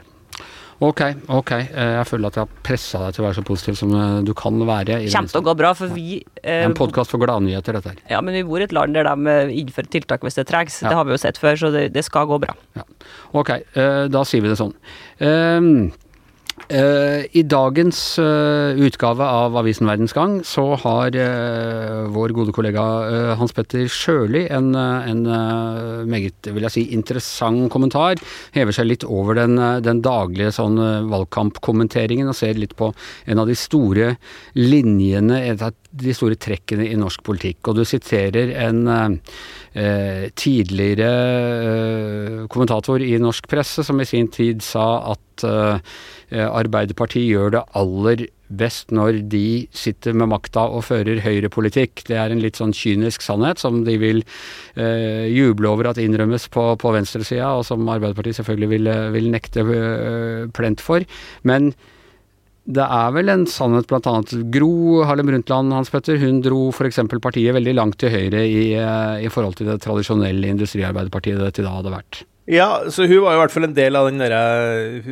Ok, 0.79 1.01
ok. 1.27 1.51
Eh, 1.51 1.93
jeg 1.97 2.07
føler 2.07 2.29
at 2.29 2.37
jeg 2.37 2.47
har 2.47 2.59
pressa 2.63 3.01
deg 3.03 3.15
til 3.15 3.23
å 3.23 3.25
være 3.25 3.37
så 3.41 3.43
positiv 3.47 3.75
som 3.75 3.91
eh, 3.99 4.19
du 4.23 4.31
kan 4.37 4.55
være. 4.63 5.01
Kommer 5.11 5.31
til 5.33 5.41
å 5.41 5.47
gå 5.49 5.55
bra, 5.59 5.73
for 5.75 5.91
vi 5.91 6.21
eh, 6.39 6.63
En 6.63 6.75
podkast 6.77 7.11
for 7.11 7.19
gladnyheter, 7.19 7.75
dette 7.75 7.91
her. 7.91 7.99
Ja, 8.13 8.21
men 8.23 8.37
vi 8.37 8.45
bor 8.47 8.63
i 8.63 8.67
et 8.67 8.75
land 8.75 8.95
der 8.95 9.09
de 9.09 9.33
eh, 9.33 9.51
innfører 9.59 9.91
tiltak 9.91 10.23
hvis 10.23 10.39
det 10.39 10.47
trengs. 10.47 10.79
Ja. 10.79 10.93
Det 10.93 10.99
har 11.01 11.09
vi 11.09 11.17
jo 11.17 11.19
sett 11.19 11.41
før, 11.41 11.59
så 11.59 11.73
det, 11.75 11.89
det 11.95 12.05
skal 12.07 12.29
gå 12.31 12.39
bra. 12.45 12.55
Ja. 12.79 12.87
Ok, 13.35 13.51
eh, 13.59 14.05
da 14.07 14.23
sier 14.27 14.45
vi 14.45 14.53
det 14.53 14.59
sånn. 14.59 14.71
Uh, 15.19 15.91
I 16.69 17.43
dagens 17.49 17.99
uh, 18.21 18.77
utgave 18.77 19.25
av 19.25 19.55
Avisen 19.57 19.87
Verdens 19.89 20.13
Gang 20.15 20.35
så 20.45 20.65
har 20.83 21.15
uh, 21.15 22.05
vår 22.13 22.33
gode 22.37 22.53
kollega 22.55 22.83
Hans 23.39 23.53
Petter 23.55 23.87
Sjøli 23.89 24.45
en, 24.53 24.71
en 24.75 25.23
meget 26.09 26.49
vil 26.49 26.65
jeg 26.67 26.75
si, 26.75 26.85
interessant 26.95 27.69
kommentar. 27.73 28.19
Hever 28.55 28.75
seg 28.75 28.89
litt 28.89 29.05
over 29.07 29.37
den, 29.39 29.57
den 29.85 30.03
daglige 30.05 30.53
sånn 30.55 30.77
valgkampkommenteringen 31.09 32.29
og 32.29 32.37
ser 32.37 32.59
litt 32.59 32.75
på 32.79 32.91
en 33.29 33.41
av 33.41 33.49
de 33.49 33.57
store 33.57 34.13
linjene, 34.57 35.41
et 35.49 35.63
de 35.91 36.13
store 36.13 36.37
trekkene 36.37 36.85
i 36.89 36.97
norsk 36.99 37.23
politikk. 37.25 37.71
Og 37.71 37.79
du 37.79 37.83
siterer 37.87 38.53
en 38.67 39.19
tidligere 40.39 41.11
kommentator 42.51 43.01
i 43.05 43.17
norsk 43.21 43.47
presse 43.49 43.85
som 43.85 44.01
i 44.01 44.07
sin 44.09 44.27
tid 44.33 44.61
sa 44.65 44.87
at 45.13 45.45
Eh, 46.29 46.45
Arbeiderpartiet 46.45 47.25
gjør 47.25 47.55
det 47.55 47.63
aller 47.77 48.27
best 48.59 48.91
når 48.93 49.19
de 49.29 49.67
sitter 49.73 50.15
med 50.17 50.29
makta 50.31 50.65
og 50.69 50.85
fører 50.85 51.21
høyrepolitikk. 51.25 52.03
Det 52.05 52.17
er 52.21 52.33
en 52.33 52.41
litt 52.41 52.59
sånn 52.59 52.73
kynisk 52.75 53.25
sannhet 53.25 53.61
som 53.61 53.81
de 53.85 53.95
vil 54.01 54.21
eh, 54.75 55.25
juble 55.33 55.69
over 55.69 55.89
at 55.89 56.01
innrømmes 56.01 56.49
på, 56.53 56.65
på 56.81 56.93
venstresida, 56.93 57.49
og 57.57 57.65
som 57.65 57.89
Arbeiderpartiet 57.89 58.39
selvfølgelig 58.41 58.71
vil, 58.75 58.91
vil 59.17 59.31
nekte 59.33 59.65
øh, 59.65 60.43
plent 60.53 60.85
for. 60.85 61.05
Men 61.49 61.73
det 62.69 62.85
er 62.85 63.13
vel 63.15 63.31
en 63.33 63.45
sannhet 63.49 63.89
bl.a. 63.89 64.15
Gro 64.53 64.73
Harlem 65.09 65.31
Brundtland 65.31 65.73
Hans 65.73 65.89
Petter, 65.89 66.19
hun 66.21 66.41
dro 66.45 66.67
f.eks. 66.69 67.01
partiet 67.17 67.55
veldig 67.55 67.73
langt 67.79 67.97
til 68.01 68.13
høyre 68.13 68.43
i, 68.45 68.75
eh, 68.77 69.23
i 69.25 69.31
forhold 69.33 69.57
til 69.57 69.71
det 69.71 69.79
tradisjonelle 69.85 70.51
industriarbeiderpartiet 70.53 71.41
det 71.41 71.55
til 71.57 71.65
da 71.65 71.79
hadde 71.79 71.95
vært. 71.95 72.21
Ja, 72.49 72.89
så 72.89 73.05
hun 73.05 73.19
var 73.21 73.35
i 73.35 73.39
hvert 73.43 73.53
fall 73.53 73.67
en 73.67 73.75
del 73.77 73.97
av 73.97 74.07
den 74.09 74.21
derre 74.21 74.37
eh, 74.97 75.09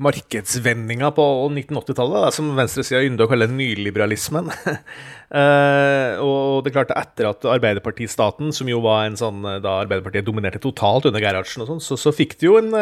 markedsvendinga 0.00 1.10
på 1.16 1.24
1980-tallet, 1.50 2.32
som 2.36 2.52
venstresida 2.56 3.02
ynder 3.04 3.26
å 3.26 3.32
kalle 3.32 3.48
nyliberalismen. 3.52 4.48
uh, 5.36 6.20
og 6.24 6.64
det 6.64 6.72
er 6.72 6.76
klart, 6.78 6.94
etter 6.96 7.28
at 7.28 7.44
Arbeiderpartistaten, 7.58 8.54
som 8.56 8.72
jo 8.72 8.80
var 8.84 9.04
en 9.04 9.20
sånn 9.20 9.44
da 9.64 9.82
Arbeiderpartiet 9.82 10.28
dominerte 10.28 10.62
totalt 10.64 11.08
under 11.08 11.24
Gerhardsen 11.24 11.64
og 11.64 11.74
sånn, 11.74 11.84
så, 11.84 12.00
så, 12.00 12.12
fikk 12.16 12.38
det 12.40 12.48
jo 12.48 12.56
en 12.62 12.72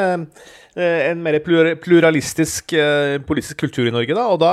en 0.78 1.22
mer 1.24 1.38
pluralistisk 1.82 2.74
uh, 2.78 3.16
politisk 3.26 3.58
kultur 3.64 3.88
i 3.88 3.94
Norge, 3.94 4.14
da. 4.16 4.26
Og 4.30 4.38
da 4.42 4.52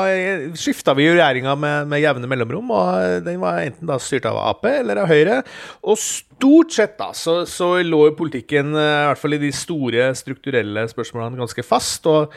skifta 0.57 0.95
vi 0.97 1.09
regjeringa 1.11 1.53
med, 1.59 1.91
med 1.91 2.03
jevne 2.03 2.29
mellomrom, 2.31 2.71
og 2.73 3.25
den 3.27 3.41
var 3.43 3.61
enten 3.65 3.89
da 3.89 3.99
styrt 4.01 4.25
av 4.29 4.39
Ap 4.47 4.65
eller 4.69 5.03
av 5.03 5.11
Høyre. 5.11 5.41
Og 5.85 5.99
stort 6.01 6.73
sett 6.73 6.97
da, 6.99 7.11
så, 7.17 7.41
så 7.49 7.75
lå 7.85 8.03
politikken, 8.17 8.73
i 8.73 8.87
hvert 9.09 9.21
fall 9.21 9.37
i 9.37 9.43
de 9.45 9.53
store 9.55 10.09
strukturelle 10.17 10.87
spørsmålene, 10.91 11.39
ganske 11.43 11.65
fast. 11.65 12.09
og, 12.09 12.33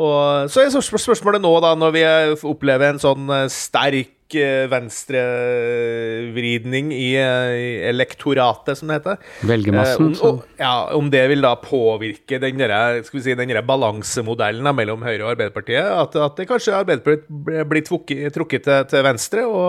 og 0.00 0.48
så 0.52 0.62
er 0.64 0.70
spørsmålet 0.72 1.42
nå, 1.44 1.52
da, 1.60 1.74
når 1.78 1.90
vi 1.96 2.02
opplever 2.48 2.94
en 2.94 3.00
sånn 3.02 3.28
eh, 3.34 3.48
sterk 3.52 4.34
eh, 4.38 4.64
venstrevridning 4.70 6.92
i, 6.96 7.16
eh, 7.20 7.54
i 7.58 7.82
elektoratet, 7.90 8.78
som 8.78 8.88
det 8.88 8.96
heter. 9.00 9.16
Velgermassen. 9.50 10.08
Eh, 10.14 10.20
om, 10.26 10.36
ja, 10.60 10.74
om 10.96 11.06
det 11.12 11.24
vil 11.34 11.42
da 11.44 11.52
påvirke 11.60 12.36
den 12.42 12.58
derre 12.62 12.80
si, 13.04 13.34
den 13.36 13.66
balansemodellen 13.68 14.76
mellom 14.76 15.00
Høyre 15.04 15.24
og 15.26 15.30
Arbeiderpartiet. 15.34 15.84
At, 15.84 16.16
at 16.16 16.36
det 16.40 16.48
kanskje 16.50 16.78
Arbeiderpartiet 16.80 17.24
blir 17.70 17.84
trukket 17.86 18.62
til, 18.64 18.78
til 18.90 19.00
venstre. 19.06 19.40
og 19.46 19.66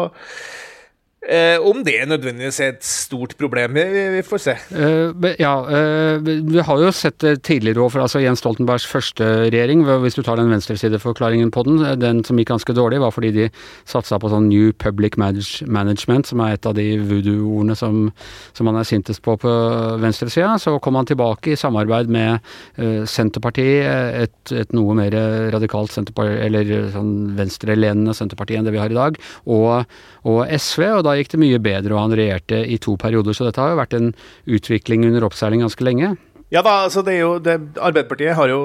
Eh, 1.22 1.60
om 1.62 1.84
det 1.86 2.00
nødvendigvis 2.10 2.58
er 2.60 2.72
et 2.72 2.86
stort 2.86 3.36
problem, 3.38 3.76
vi, 3.78 3.84
vi 4.10 4.22
får 4.26 4.40
se. 4.42 4.54
Eh, 4.74 5.28
ja, 5.38 5.52
eh, 5.70 6.16
vi 6.26 6.64
har 6.66 6.80
jo 6.82 6.88
sett 6.98 7.20
det 7.22 7.44
tidligere 7.46 7.84
òg, 7.84 7.94
altså 8.02 8.24
Jens 8.24 8.42
Stoltenbergs 8.42 8.88
første 8.90 9.28
regjering, 9.44 9.84
hvis 10.02 10.18
du 10.18 10.24
tar 10.26 10.40
den 10.42 10.50
venstresideforklaringen 10.50 11.52
på 11.54 11.62
den, 11.68 11.84
den 12.02 12.24
som 12.26 12.42
gikk 12.42 12.50
ganske 12.50 12.74
dårlig, 12.74 13.04
var 13.04 13.14
fordi 13.14 13.30
de 13.36 13.46
satsa 13.86 14.18
på 14.18 14.32
sånn 14.34 14.48
New 14.50 14.72
Public 14.74 15.20
Management, 15.22 16.32
som 16.32 16.42
er 16.42 16.56
et 16.56 16.66
av 16.66 16.74
de 16.80 16.88
voodoo-ordene 16.98 17.78
som, 17.78 18.10
som, 18.58 18.66
man 18.66 18.82
er 18.82 18.90
sintest 18.90 19.22
på 19.22 19.38
på 19.38 19.54
venstresida. 20.02 20.56
Så 20.58 20.74
kom 20.82 20.98
han 20.98 21.06
tilbake 21.06 21.54
i 21.54 21.60
samarbeid 21.60 22.10
med 22.10 22.42
uh, 22.82 23.06
Senterpartiet, 23.06 24.26
et, 24.26 24.56
et, 24.58 24.74
noe 24.74 24.98
mer 24.98 25.14
radikalt 25.54 25.94
Senterparti, 25.94 26.42
eller 26.50 26.90
sånn 26.98 27.14
venstrelenende 27.38 28.18
Senterparti 28.18 28.58
enn 28.58 28.66
det 28.66 28.74
vi 28.74 28.82
har 28.82 28.90
i 28.90 28.98
dag, 28.98 29.22
og, 29.46 29.86
og 30.26 30.44
SV. 30.50 30.90
og 30.98 31.06
da 31.06 31.11
da 31.12 31.20
gikk 31.20 31.36
det 31.36 31.42
mye 31.44 31.62
bedre, 31.62 31.94
og 31.96 32.06
han 32.06 32.18
regjerte 32.18 32.64
i 32.64 32.80
to 32.82 32.96
perioder. 33.00 33.36
Så 33.36 33.48
dette 33.48 33.62
har 33.62 33.74
jo 33.74 33.82
vært 33.82 33.96
en 33.98 34.12
utvikling 34.50 35.06
under 35.10 35.28
oppseiling 35.28 35.66
ganske 35.66 35.86
lenge. 35.86 36.16
Ja 36.52 36.60
da, 36.60 36.72
altså 36.84 37.00
det 37.08 37.14
er 37.16 37.22
jo 37.22 37.36
det, 37.40 37.54
Arbeiderpartiet 37.80 38.36
har 38.36 38.52
jo, 38.52 38.58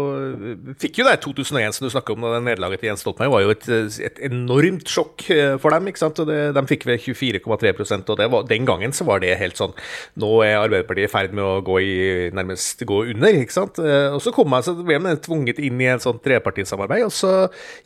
fikk 0.82 0.96
jo 0.98 1.04
det 1.06 1.12
i 1.20 1.20
2001 1.22 1.76
som 1.76 1.84
du 1.86 1.92
snakker 1.92 2.16
om. 2.16 2.24
da 2.26 2.40
Nederlaget 2.42 2.80
til 2.82 2.88
Jens 2.90 3.04
Stoltenberg 3.04 3.30
var 3.30 3.44
jo 3.44 3.52
et, 3.54 3.68
et, 4.08 4.16
enormt 4.26 4.90
sjokk 4.90 5.22
eh, 5.30 5.52
for 5.62 5.70
dem. 5.70 5.86
ikke 5.86 6.02
sant? 6.02 6.18
Og 6.18 6.26
det, 6.26 6.38
De 6.56 6.64
fikk 6.66 6.86
ved 6.88 7.04
24,3% 7.04 8.10
og 8.10 8.18
det 8.18 8.26
var, 8.32 8.48
den 8.50 8.66
gangen 8.66 8.94
så 8.96 9.06
var 9.06 9.22
det 9.22 9.36
helt 9.38 9.58
sånn 9.58 9.76
Nå 10.18 10.30
er 10.42 10.56
Arbeiderpartiet 10.64 11.06
i 11.06 11.12
ferd 11.12 11.36
med 11.38 11.46
å 11.46 11.60
gå 11.62 11.76
i, 11.78 11.92
nærmest 12.34 12.82
gå 12.90 13.04
under. 13.12 13.38
ikke 13.38 13.54
sant? 13.54 13.78
Eh, 13.78 14.08
og 14.16 14.18
så 14.24 14.34
kom 14.34 14.50
man, 14.50 14.66
så 14.66 14.74
ble 14.80 14.98
man 15.04 15.22
tvunget 15.22 15.62
inn 15.62 15.78
i 15.78 15.86
en 15.92 16.02
sånn 16.02 16.18
trepartisamarbeid, 16.24 17.06
og 17.06 17.14
så 17.14 17.32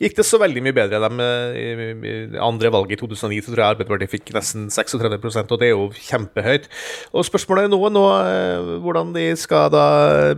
gikk 0.01 0.17
det 0.17 0.25
så 0.25 0.41
veldig 0.41 0.65
mye 0.65 0.77
bedre. 0.81 1.03
De, 1.05 1.29
eh, 1.61 2.41
andre 2.41 2.73
valget 2.73 2.97
i 2.97 3.01
2009 3.03 3.43
så 3.45 3.53
tror 3.53 3.65
jeg 3.67 3.77
Arbeiderpartiet 3.77 4.15
fikk 4.17 4.33
nesten 4.33 4.65
36% 4.73 5.53
og 5.53 5.61
det 5.61 5.69
er 5.69 5.75
jo 5.75 5.87
kjempehøyt. 6.09 6.67
Og 7.13 7.29
spørsmålet 7.29 7.69
er 7.69 7.73
nå, 7.75 7.83
nå 7.93 8.07
hvordan 8.81 9.13
de 9.13 9.29
skal 9.37 9.69
da 9.69 9.90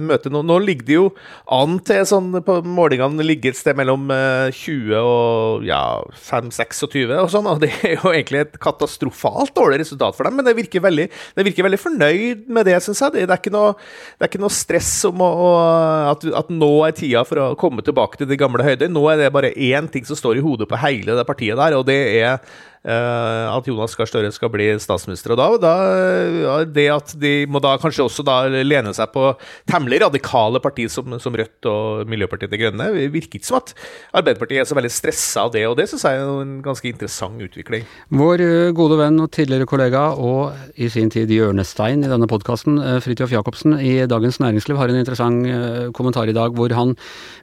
møte 0.04 0.32
noen 0.34 0.48
Nå 0.50 0.58
ligger 0.64 0.88
det 0.88 0.98
jo 0.98 1.06
an 1.54 1.78
til 1.86 2.04
sånn 2.08 2.32
på 2.46 2.58
målingene 2.66 3.26
ligger 3.26 3.54
et 3.54 3.60
sted 3.60 3.78
mellom 3.78 4.10
20 4.10 4.94
eh, 4.94 5.04
og 5.04 5.66
ja, 5.68 5.82
5-26 6.28 7.14
og 7.20 7.30
sånn. 7.32 7.50
Og 7.50 7.62
det 7.64 7.72
er 7.86 7.96
jo 7.98 8.12
egentlig 8.12 8.44
et 8.44 8.58
katastrofalt 8.64 9.54
dårlig 9.58 9.82
resultat 9.84 10.18
for 10.18 10.28
dem, 10.28 10.40
men 10.40 10.48
det 10.48 10.56
virker 10.58 10.84
veldig, 10.84 11.08
det 11.38 11.48
virker 11.48 11.68
veldig 11.68 11.82
fornøyd 11.82 12.44
med 12.54 12.70
det, 12.70 12.80
syns 12.86 13.04
jeg. 13.06 13.16
Det, 13.16 13.26
er 13.28 13.56
noe, 13.56 13.74
det 14.18 14.28
er 14.28 14.32
ikke 14.32 14.44
noe 14.44 14.54
stress 14.54 14.92
om 15.10 15.24
å, 15.24 15.32
at, 16.12 16.28
at, 16.44 16.52
nå 16.54 16.74
er 16.88 16.98
tida 16.98 17.24
for 17.28 17.42
å 17.42 17.48
komme 17.60 17.86
tilbake 17.86 18.20
til 18.20 18.30
de 18.30 18.40
gamle 18.40 18.66
høyder. 18.66 18.92
Nå 18.92 19.06
er 19.12 19.24
det 19.24 19.34
bare 19.36 19.54
én 19.54 19.90
ting 19.92 20.06
som 20.08 20.20
står 20.20 20.40
i 20.40 20.46
hodet 20.46 20.70
på 20.70 20.80
hele 20.84 21.18
det 21.18 21.28
partiet 21.30 21.60
der, 21.60 21.78
og 21.80 21.88
det 21.90 22.00
er 22.20 22.40
at 22.84 23.68
Jonas 23.68 23.96
Gahr 23.96 24.10
Støre 24.10 24.32
skal 24.36 24.52
bli 24.52 24.66
statsminister. 24.82 25.34
Og 25.34 25.40
da, 25.40 25.46
da, 25.62 26.56
det 26.68 26.88
at 26.92 27.14
de 27.20 27.32
må 27.48 27.62
da 27.64 27.78
kanskje 27.80 28.04
også 28.04 28.26
da 28.28 28.42
lene 28.52 28.92
seg 28.96 29.12
på 29.14 29.30
temmelig 29.70 30.02
radikale 30.04 30.60
partier 30.64 30.92
som, 30.92 31.16
som, 31.22 31.34
Rødt 31.34 31.70
og 31.70 32.10
Miljøpartiet 32.12 32.52
De 32.52 32.60
Grønne, 32.60 32.90
virker 33.14 33.40
ikke 33.40 33.48
som 33.48 33.62
at 33.62 33.72
Arbeiderpartiet 34.14 34.64
er 34.64 34.68
så 34.70 34.78
veldig 34.78 34.92
stressa 34.94 35.46
av 35.46 35.54
det. 35.56 35.64
Og 35.70 35.78
det 35.80 35.88
syns 35.90 36.06
jeg 36.08 36.20
er 36.20 36.32
en 36.44 36.58
ganske 36.66 36.90
interessant 36.90 37.42
utvikling. 37.44 37.88
Vår 38.14 38.44
eh, 38.44 38.74
gode 38.76 39.00
venn 39.00 39.22
og 39.24 39.32
tidligere 39.34 39.70
kollega 39.70 40.06
og 40.20 40.76
i 40.76 40.90
sin 40.94 41.12
tid 41.14 41.32
hjørnestein 41.34 42.04
i 42.04 42.12
denne 42.12 42.30
podkasten, 42.30 42.82
eh, 42.84 43.00
Fridtjof 43.04 43.34
Jacobsen 43.34 43.78
i 43.80 43.96
Dagens 44.10 44.42
Næringsliv, 44.44 44.80
har 44.80 44.92
en 44.92 45.00
interessant 45.00 45.94
kommentar 45.96 46.30
i 46.30 46.36
dag 46.36 46.54
hvor 46.58 46.74
han 46.76 46.94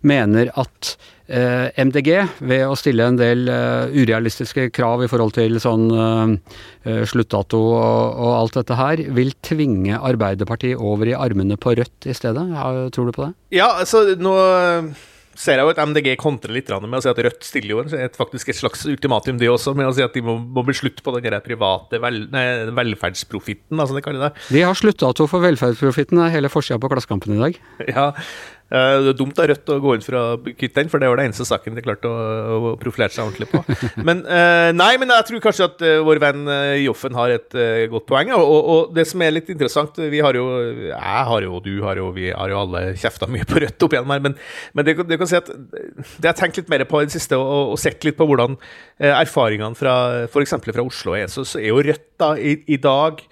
mener 0.07 0.53
at 0.61 0.95
Eh, 1.20 1.20
MDG 1.31 2.11
ved 2.51 2.65
å 2.67 2.77
stille 2.79 3.07
en 3.07 3.19
del 3.19 3.47
eh, 3.51 3.93
urealistiske 3.95 4.69
krav 4.75 5.05
i 5.05 5.11
forhold 5.11 5.37
til 5.37 5.61
sånn 5.63 5.87
eh, 5.95 7.05
sluttdato 7.07 7.61
og, 7.61 8.17
og, 8.17 8.33
alt 8.35 8.59
dette 8.59 8.79
her, 8.79 9.05
vil 9.15 9.31
tvinge 9.47 10.01
Arbeiderpartiet 10.01 10.81
over 10.81 11.13
i 11.13 11.15
armene 11.15 11.59
på 11.61 11.77
Rødt 11.79 12.11
i 12.11 12.17
stedet. 12.17 12.49
tror 12.95 13.09
du 13.09 13.15
på 13.15 13.29
det? 13.29 13.33
Ja, 13.61 13.71
altså 13.79 14.03
nå 14.19 14.35
ser 15.41 15.57
jeg 15.57 15.65
jo 15.65 15.73
at 15.73 15.81
MDG 15.81 16.13
kontrer 16.21 16.53
litt 16.53 16.69
med 16.69 16.99
å 16.99 17.03
si 17.05 17.11
at 17.11 17.21
Rødt 17.23 17.47
stiller 17.47 17.73
jo 17.73 17.83
et, 17.97 18.17
faktisk 18.19 18.51
et 18.51 18.59
slags 18.59 18.85
ultimatum, 18.91 19.39
de 19.41 19.49
også, 19.49 19.75
med 19.79 19.89
å 19.89 19.95
si 19.97 20.05
at 20.05 20.17
de 20.17 20.25
må, 20.27 20.37
må 20.41 20.65
bli 20.67 20.77
slutt 20.77 21.01
på 21.05 21.15
den 21.17 21.41
private 21.47 22.01
vel, 22.03 22.25
nei, 22.33 22.45
velferdsprofitten, 22.77 23.79
altså 23.79 23.97
det 23.97 24.05
kaller 24.05 24.29
det. 24.29 24.33
De 24.51 24.65
har 24.67 24.77
sluttdato 24.79 25.29
for 25.31 25.47
velferdsprofitten, 25.47 26.21
er 26.25 26.35
hele 26.35 26.53
forsida 26.53 26.81
på 26.83 26.91
Klassekampen 26.93 27.39
i 27.39 27.45
dag. 27.45 27.61
Ja, 27.89 28.11
Eh, 28.13 28.60
det 28.71 29.11
er 29.11 29.17
dumt 29.19 29.39
av 29.43 29.49
Rødt 29.51 29.71
å 29.75 29.79
gå 29.83 29.95
inn 29.97 30.05
for 30.05 30.17
å 30.17 30.23
kutte 30.47 30.77
den, 30.77 30.91
for 30.93 31.03
det 31.03 31.09
var 31.11 31.19
det 31.19 31.25
eneste 31.27 31.47
saken 31.49 31.75
de 31.75 31.83
klarte 31.83 32.07
å, 32.07 32.19
å 32.71 32.73
profilere 32.79 33.11
seg 33.11 33.27
ordentlig 33.27 33.49
på. 33.51 33.63
Men 34.09 34.23
uh, 34.23 34.71
nei, 34.77 34.93
men 35.01 35.11
jeg 35.11 35.27
tror 35.27 35.43
kanskje 35.43 35.67
at 35.67 35.83
uh, 35.83 35.97
vår 36.07 36.21
venn 36.23 36.53
Joffen 36.85 37.17
har 37.19 37.35
et 37.35 37.57
godt 37.91 38.07
poeng. 38.09 38.31
Og, 38.37 38.45
og, 38.45 38.71
og, 38.75 38.95
det 38.95 39.05
som 39.11 39.23
er 39.25 39.35
litt 39.35 39.51
interessant 39.53 39.99
Vi 40.13 40.21
har 40.23 40.37
jo 40.37 40.45
Jeg 40.89 41.25
har 41.31 41.45
jo, 41.45 41.59
du 41.65 41.73
har 41.85 41.99
jo, 41.99 42.09
vi 42.15 42.31
har 42.31 42.53
jo 42.53 42.61
alle 42.61 42.83
kjefta 43.01 43.29
mye 43.31 43.47
på 43.49 43.61
Rødt 43.63 43.87
opp 43.87 43.95
igjennom 43.95 44.15
her, 44.15 44.23
men, 44.25 44.37
men 44.77 44.87
det, 44.87 44.97
det, 45.09 45.19
kan 45.21 45.31
si 45.31 45.39
at 45.39 45.51
det 45.51 45.85
jeg 46.23 46.31
har 46.31 46.39
tenkt 46.39 46.61
litt 46.61 46.71
mer 46.73 46.85
på 46.89 47.03
i 47.03 47.09
det 47.09 47.15
siste, 47.15 47.39
og, 47.39 47.75
og 47.75 47.81
sett 47.81 48.05
litt 48.07 48.19
på 48.19 48.27
hvordan 48.29 48.57
erfaringene 49.11 49.79
fra 49.79 49.95
f.eks. 50.29 50.57
fra 50.63 50.85
Oslo 50.85 51.17
er, 51.19 51.31
så, 51.33 51.45
så 51.49 51.61
er 51.61 51.73
jo 51.73 51.83
Rødt 51.91 52.07
da 52.21 52.35
i, 52.39 52.59
i 52.71 52.79
dag 52.81 53.23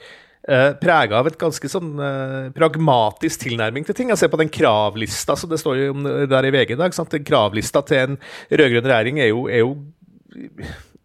Uh, 0.49 0.55
eh, 0.55 0.73
Prega 0.81 1.21
av 1.21 1.29
et 1.29 1.39
ganske 1.41 1.69
sånn 1.69 1.93
uh, 2.01 2.49
pragmatisk 2.57 3.45
tilnærming 3.45 3.85
til 3.85 3.97
ting. 3.99 4.13
Jeg 4.15 4.23
ser 4.23 4.33
på 4.33 4.41
den 4.41 4.53
kravlista 4.53 5.37
som 5.37 5.53
det 5.53 5.61
står 5.61 5.81
jo 5.83 5.95
der 6.31 6.49
i 6.49 6.53
VG 6.55 6.75
i 6.75 6.81
dag. 6.81 6.97
Sant? 6.97 7.13
Den 7.13 7.27
kravlista 7.29 7.85
til 7.87 8.05
en 8.05 8.21
rød-grønn 8.49 8.89
regjering 8.89 9.23
er 9.23 9.33
jo, 9.33 9.47
er 9.53 9.65
jo 9.67 9.75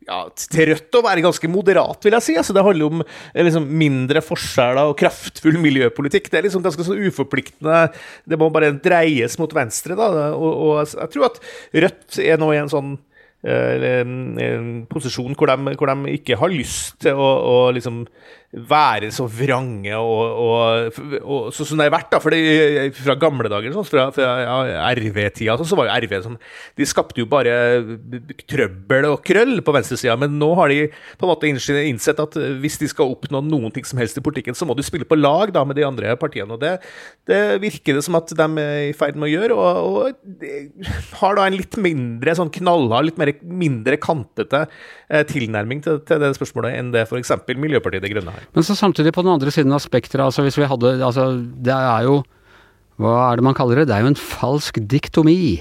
ja, 0.07 0.19
til 0.35 0.71
Rødt 0.71 0.97
å 0.97 1.03
være 1.05 1.23
ganske 1.25 1.50
moderat, 1.51 2.03
vil 2.05 2.15
jeg 2.17 2.25
si. 2.25 2.35
Altså, 2.39 2.55
det 2.55 2.65
handler 2.65 2.89
om 2.89 3.03
eh, 3.03 3.43
liksom, 3.45 3.67
mindre 3.79 4.23
forskjeller 4.25 4.91
og 4.91 4.97
kraftfull 5.00 5.59
miljøpolitikk. 5.63 6.29
Det 6.31 6.39
er 6.39 6.47
liksom 6.47 6.65
ganske 6.65 6.88
sånn 6.88 7.01
uforpliktende. 7.07 7.85
Det 8.27 8.39
må 8.39 8.51
bare 8.53 8.73
dreies 8.83 9.38
mot 9.41 9.55
venstre. 9.55 9.97
Da. 10.00 10.29
Og, 10.35 10.51
og 10.67 10.93
jeg 10.93 11.12
tror 11.13 11.29
at 11.29 11.41
Rødt 11.85 12.21
er 12.23 12.39
nå 12.41 12.53
i 12.53 12.62
en 12.62 12.71
sånn 12.71 12.95
en, 13.43 14.38
en 14.39 14.67
posisjon 14.88 15.35
hvor 15.35 15.50
de, 15.51 15.73
hvor 15.75 15.89
de, 15.89 16.13
ikke 16.15 16.38
har 16.39 16.53
lyst 16.53 17.01
til 17.03 17.19
å, 17.19 17.27
å 17.43 17.55
liksom 17.75 18.05
være 18.53 19.10
så 19.13 19.25
vrange 19.25 19.98
og, 19.98 20.41
og, 20.43 20.98
og 21.24 21.48
sånn 21.55 21.69
som 21.72 21.79
det 21.79 21.88
har 21.88 21.95
vært. 21.95 22.12
da, 22.12 22.19
for 22.22 22.36
Fra 23.00 23.15
gamle 23.19 23.50
dager, 23.50 23.74
sånn, 23.74 23.88
fra, 23.88 24.07
fra 24.13 24.29
ja, 24.43 24.57
RV-tida, 24.93 25.55
sånn, 25.57 25.69
så 25.69 25.79
var 25.79 25.89
jo 25.89 25.95
RV 26.03 26.13
sånn 26.27 26.38
De 26.77 26.88
skapte 26.88 27.24
jo 27.24 27.27
bare 27.29 27.55
trøbbel 28.50 29.10
og 29.10 29.24
krøll 29.25 29.57
på 29.65 29.74
venstresida, 29.75 30.15
men 30.19 30.38
nå 30.38 30.51
har 30.60 30.69
de 30.69 30.86
på 30.91 31.25
en 31.25 31.31
måte 31.31 31.50
innsett 31.50 32.22
at 32.22 32.38
hvis 32.62 32.77
de 32.81 32.89
skal 32.91 33.13
oppnå 33.15 33.41
noen 33.48 33.74
ting 33.74 33.88
som 33.88 34.01
helst 34.01 34.19
i 34.19 34.25
politikken, 34.25 34.57
så 34.57 34.67
må 34.69 34.77
de 34.77 34.86
spille 34.86 35.07
på 35.10 35.17
lag 35.17 35.53
da 35.55 35.65
med 35.65 35.79
de 35.79 35.88
andre 35.88 36.13
partiene. 36.19 36.53
og 36.53 36.62
Det, 36.62 36.75
det 37.29 37.41
virker 37.63 37.98
det 37.98 38.05
som 38.05 38.19
at 38.19 38.29
de 38.38 38.50
er 38.62 38.89
i 38.91 38.95
ferd 38.98 39.17
med 39.17 39.29
å 39.29 39.33
gjøre, 39.33 39.57
og, 39.57 39.81
og 40.03 40.45
har 41.24 41.39
da 41.39 41.48
en 41.48 41.57
litt 41.57 41.77
mindre 41.81 42.36
sånn 42.38 42.53
knallhard, 42.53 43.10
litt 43.10 43.22
mer, 43.22 43.33
mindre 43.41 43.98
kantete 44.01 44.65
eh, 45.10 45.25
tilnærming 45.29 45.83
til, 45.86 46.01
til, 46.05 46.22
det 46.22 46.36
spørsmålet 46.38 46.77
enn 46.77 46.93
det 46.93 47.07
f.eks. 47.07 47.33
Miljøpartiet 47.53 48.05
De 48.05 48.13
Grønne 48.13 48.36
har. 48.36 48.42
Men 48.53 48.67
så 48.67 48.75
samtidig, 48.75 49.13
på 49.15 49.23
den 49.25 49.33
andre 49.33 49.51
siden 49.51 49.73
av 49.75 49.83
spekteret, 49.83 50.27
altså 50.27 50.45
hvis 50.45 50.59
vi 50.59 50.69
hadde 50.69 50.95
Altså, 51.03 51.31
det 51.39 51.73
er 51.73 52.07
jo 52.07 52.21
hva 53.01 53.13
er 53.31 53.39
det 53.39 53.45
man 53.45 53.55
kaller 53.57 53.79
det? 53.81 53.88
Det 53.89 53.95
er 53.95 54.03
jo 54.05 54.12
en 54.12 54.19
falsk 54.19 54.77
diktomi. 54.89 55.57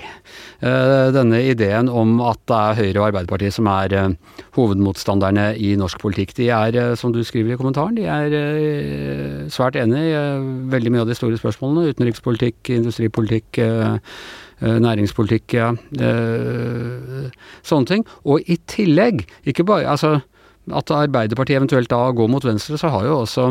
Uh, 0.63 1.09
denne 1.15 1.41
ideen 1.49 1.89
om 1.89 2.21
at 2.29 2.39
det 2.47 2.59
er 2.59 2.77
Høyre 2.79 3.01
og 3.01 3.07
Arbeiderpartiet 3.09 3.57
som 3.57 3.67
er 3.73 3.95
uh, 3.97 4.37
hovedmotstanderne 4.59 5.47
i 5.57 5.73
norsk 5.81 6.01
politikk. 6.03 6.35
De 6.37 6.51
er, 6.53 6.77
uh, 6.77 6.93
som 6.99 7.15
du 7.15 7.23
skriver 7.25 7.55
i 7.55 7.59
kommentaren, 7.59 7.97
de 7.97 8.05
er 8.05 9.49
svært 9.53 9.81
enig 9.81 10.05
i 10.13 10.21
veldig 10.73 10.93
mye 10.93 11.07
av 11.07 11.11
de 11.11 11.17
store 11.17 11.41
spørsmålene. 11.41 11.95
Utenrikspolitikk, 11.97 12.75
industripolitikk, 12.77 13.63
næringspolitikk, 14.63 15.57
sånne 17.67 17.89
ting. 17.89 18.05
Og 18.29 18.45
i 18.47 18.61
tillegg, 18.71 19.25
ikke 19.49 19.67
bare 19.67 19.89
altså 19.91 20.21
at 20.71 20.93
Arbeiderpartiet 20.95 21.59
eventuelt 21.59 21.91
da 21.91 22.05
går 22.15 22.29
mot 22.31 22.45
venstre, 22.47 22.79
så 22.79 22.91
har 22.93 23.07
jo 23.09 23.17
også 23.25 23.47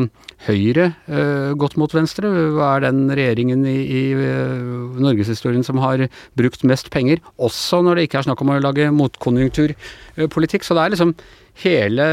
Høyre 0.47 0.93
eh, 1.11 1.51
gått 1.59 1.75
mot 1.77 1.91
venstre. 1.91 2.29
Hva 2.55 2.69
er 2.77 2.85
den 2.87 3.03
regjeringen 3.11 3.65
i, 3.67 3.75
i 3.83 4.03
uh, 4.15 4.95
norgeshistorien 5.01 5.65
som 5.67 5.81
har 5.83 6.05
brukt 6.39 6.63
mest 6.67 6.87
penger, 6.93 7.19
også 7.35 7.81
når 7.83 7.99
det 7.99 8.05
ikke 8.07 8.21
er 8.21 8.29
snakk 8.29 8.41
om 8.41 8.53
å 8.53 8.61
lage 8.63 8.87
motkonjunkturpolitikk. 8.95 10.65
Så 10.65 10.77
det 10.77 10.85
er 10.85 10.95
liksom 10.95 11.13
hele, 11.65 12.07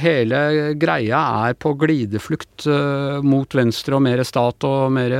hele 0.00 0.42
greia 0.80 1.20
er 1.44 1.58
på 1.60 1.76
glideflukt 1.84 2.66
uh, 2.66 3.20
mot 3.20 3.58
venstre 3.58 4.00
og 4.00 4.06
mer 4.08 4.24
stat 4.26 4.64
og 4.66 4.88
mer 4.96 5.14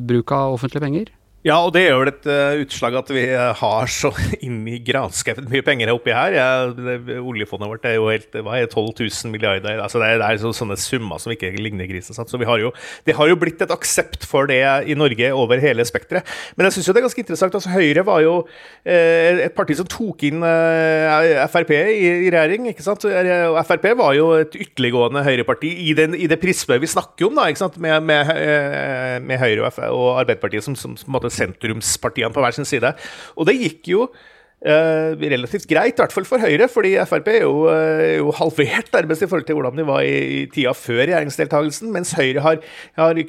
bruk 0.00 0.32
av 0.32 0.56
offentlige 0.56 0.88
penger. 0.88 1.14
Ja, 1.46 1.60
og 1.62 1.76
det 1.76 1.84
er 1.86 1.92
jo 1.94 2.06
et 2.10 2.24
uh, 2.26 2.58
utslag 2.58 2.96
at 2.98 3.10
vi 3.14 3.20
uh, 3.30 3.52
har 3.54 3.90
så 3.92 4.10
inn 4.46 4.64
i 4.66 4.80
granskauen 4.82 5.46
mye 5.46 5.62
penger 5.62 5.92
oppi 5.92 6.10
her. 6.10 6.34
Ja, 6.34 6.46
det, 6.74 7.20
oljefondet 7.20 7.70
vårt 7.70 7.84
er 7.86 8.00
jo 8.00 8.08
helt 8.10 8.34
hva 8.34 8.56
er 8.58 8.66
12 8.66 9.04
000 9.04 9.30
milliarder. 9.30 9.78
altså 9.78 10.00
Det 10.02 10.08
er, 10.08 10.18
det 10.18 10.26
er 10.26 10.40
så, 10.42 10.50
sånne 10.56 10.78
summer 10.80 11.22
som 11.22 11.30
ikke 11.30 11.52
ligner 11.54 11.86
grisen. 11.86 12.16
Så 12.18 12.40
vi 12.40 12.48
har 12.48 12.58
jo, 12.58 12.72
det 13.06 13.14
har 13.14 13.30
jo 13.30 13.36
blitt 13.38 13.62
et 13.62 13.70
aksept 13.70 14.26
for 14.26 14.50
det 14.50 14.58
i 14.90 14.96
Norge 14.98 15.28
over 15.38 15.62
hele 15.62 15.86
spekteret. 15.86 16.26
Men 16.56 16.66
jeg 16.66 16.80
syns 16.80 16.90
det 16.90 16.98
er 16.98 17.06
ganske 17.06 17.22
interessant. 17.22 17.54
altså 17.60 17.76
Høyre 17.76 18.02
var 18.08 18.24
jo 18.24 18.34
eh, 18.82 19.44
et 19.46 19.54
parti 19.54 19.78
som 19.78 19.86
tok 19.86 20.26
inn 20.26 20.42
Frp 20.42 21.72
i, 21.76 21.78
i, 22.26 22.32
regjering. 22.34 22.72
ikke 22.72 22.88
sant? 22.88 23.06
Og 23.06 23.60
Frp 23.70 23.88
var 24.02 24.18
jo 24.18 24.32
et 24.40 24.58
ytterliggående 24.66 25.22
høyreparti 25.22 25.70
i, 25.86 25.94
den, 25.94 26.18
i 26.18 26.26
det 26.26 26.40
prismet 26.42 26.82
vi 26.82 26.90
snakker 26.90 27.30
om, 27.30 27.38
da, 27.38 27.46
ikke 27.52 27.62
sant? 27.62 27.78
Med, 27.78 28.02
med, 28.02 28.34
med 29.22 29.42
Høyre 29.44 29.70
og, 29.70 29.80
og 29.94 30.12
Arbeiderpartiet 30.24 30.66
som, 30.66 30.74
som, 30.74 30.98
som 30.98 31.14
måtte 31.14 31.35
sentrumspartiene 31.36 32.34
på 32.34 32.44
hver 32.44 32.56
sin 32.56 32.68
side. 32.68 32.94
Og 33.36 33.48
det 33.48 33.58
gikk 33.60 33.92
jo 33.92 34.08
eh, 34.64 35.12
relativt 35.30 35.66
greit, 35.68 35.96
i 35.96 36.02
hvert 36.02 36.14
fall 36.14 36.26
for 36.28 36.42
Høyre, 36.42 36.68
fordi 36.70 36.94
Frp 37.08 37.28
er 37.32 37.42
jo, 37.44 37.66
eh, 37.70 38.16
jo 38.18 38.32
halvert 38.36 38.88
nærmest 38.94 39.22
i 39.22 39.28
forhold 39.28 39.46
til 39.48 39.58
hvordan 39.58 39.76
de 39.78 39.86
var 39.86 40.00
i, 40.06 40.16
i 40.16 40.40
tida 40.52 40.72
før 40.76 41.02
regjeringsdeltakelsen, 41.04 41.92
mens 41.92 42.14
Høyre 42.16 42.44
har, 42.44 42.58
har 42.96 43.20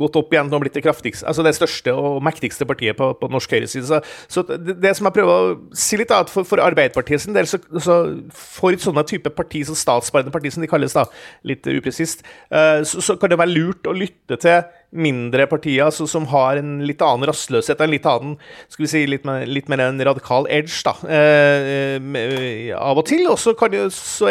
gått 0.00 0.18
opp 0.18 0.34
igjen 0.34 0.52
og 0.52 0.64
blitt 0.64 0.76
det 0.76 0.84
kraftigste, 0.84 1.26
altså 1.28 1.46
det 1.46 1.54
største 1.56 1.94
og 1.94 2.20
mektigste 2.24 2.66
partiet 2.68 2.98
på, 2.98 3.12
på 3.18 3.30
norsk 3.32 3.56
høyreside. 3.56 3.86
Så, 3.88 4.02
så 4.28 4.46
det, 4.50 4.78
det, 4.82 4.94
som 4.98 5.08
jeg 5.08 5.18
prøver 5.20 5.32
å 5.32 5.56
si 5.76 6.00
litt, 6.00 6.12
er 6.12 6.26
at 6.26 6.32
for, 6.32 6.48
for 6.48 6.62
Arbeiderpartiet 6.64 7.24
sin 7.24 7.36
del, 7.36 7.48
så, 7.50 7.62
så 7.78 8.02
for 8.34 8.76
sånne 8.82 9.06
type 9.08 9.32
parti 9.36 9.64
som 9.68 9.78
statsbærende 9.78 10.34
parti, 10.34 10.52
som 10.52 10.64
de 10.64 10.70
kalles, 10.70 10.96
da, 10.98 11.06
litt 11.46 11.66
upresist, 11.70 12.26
eh, 12.50 12.82
så, 12.88 13.04
så 13.04 13.18
kan 13.20 13.32
det 13.32 13.40
være 13.40 13.54
lurt 13.54 13.86
å 13.88 13.96
lytte 13.96 14.40
til 14.42 14.62
mindre 14.92 15.46
partier 15.48 15.86
altså, 15.86 16.06
som 16.10 16.26
har 16.30 16.60
en 16.60 16.74
litt 16.86 17.02
annen 17.04 17.26
rastløshet, 17.30 17.80
en 17.80 17.92
litt 17.92 18.08
annen 18.08 18.36
skal 18.68 18.84
vi 18.84 18.90
si, 18.92 19.04
litt 19.08 19.24
mer, 19.28 19.46
litt 19.48 19.70
mer 19.72 19.84
en 19.86 20.00
radikal 20.04 20.48
edge 20.52 20.82
da, 20.86 20.94
eh, 21.08 21.96
eh, 21.96 22.72
av 22.76 23.00
og 23.00 23.06
til. 23.08 23.24
Og 23.32 23.40
så, 23.40 23.54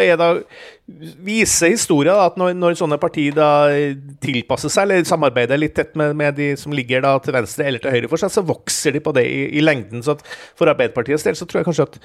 er 0.02 0.16
det 0.20 0.30
viser 1.22 1.70
historia 1.70 2.16
at 2.24 2.34
når, 2.40 2.56
når, 2.58 2.74
sånne 2.76 2.98
partier 3.00 3.34
da 3.36 3.70
tilpasser 4.22 4.72
seg 4.72 4.88
eller 4.88 5.06
samarbeider 5.06 5.60
litt 5.60 5.76
tett 5.76 5.94
med, 5.98 6.16
med, 6.18 6.34
de 6.34 6.48
som 6.58 6.74
ligger 6.74 7.04
da 7.04 7.12
til 7.22 7.36
venstre 7.36 7.68
eller 7.68 7.82
til 7.82 7.94
høyre 7.94 8.10
for 8.10 8.20
seg, 8.20 8.32
så 8.34 8.42
vokser 8.46 8.96
de 8.96 9.02
på 9.04 9.12
det 9.14 9.22
i, 9.30 9.44
i 9.60 9.62
lengden. 9.62 10.02
så 10.02 10.16
For 10.58 10.70
Arbeiderpartiets 10.72 11.24
del 11.28 11.38
så 11.38 11.46
tror 11.46 11.60
jeg 11.60 11.68
kanskje 11.70 11.86
at 11.86 12.00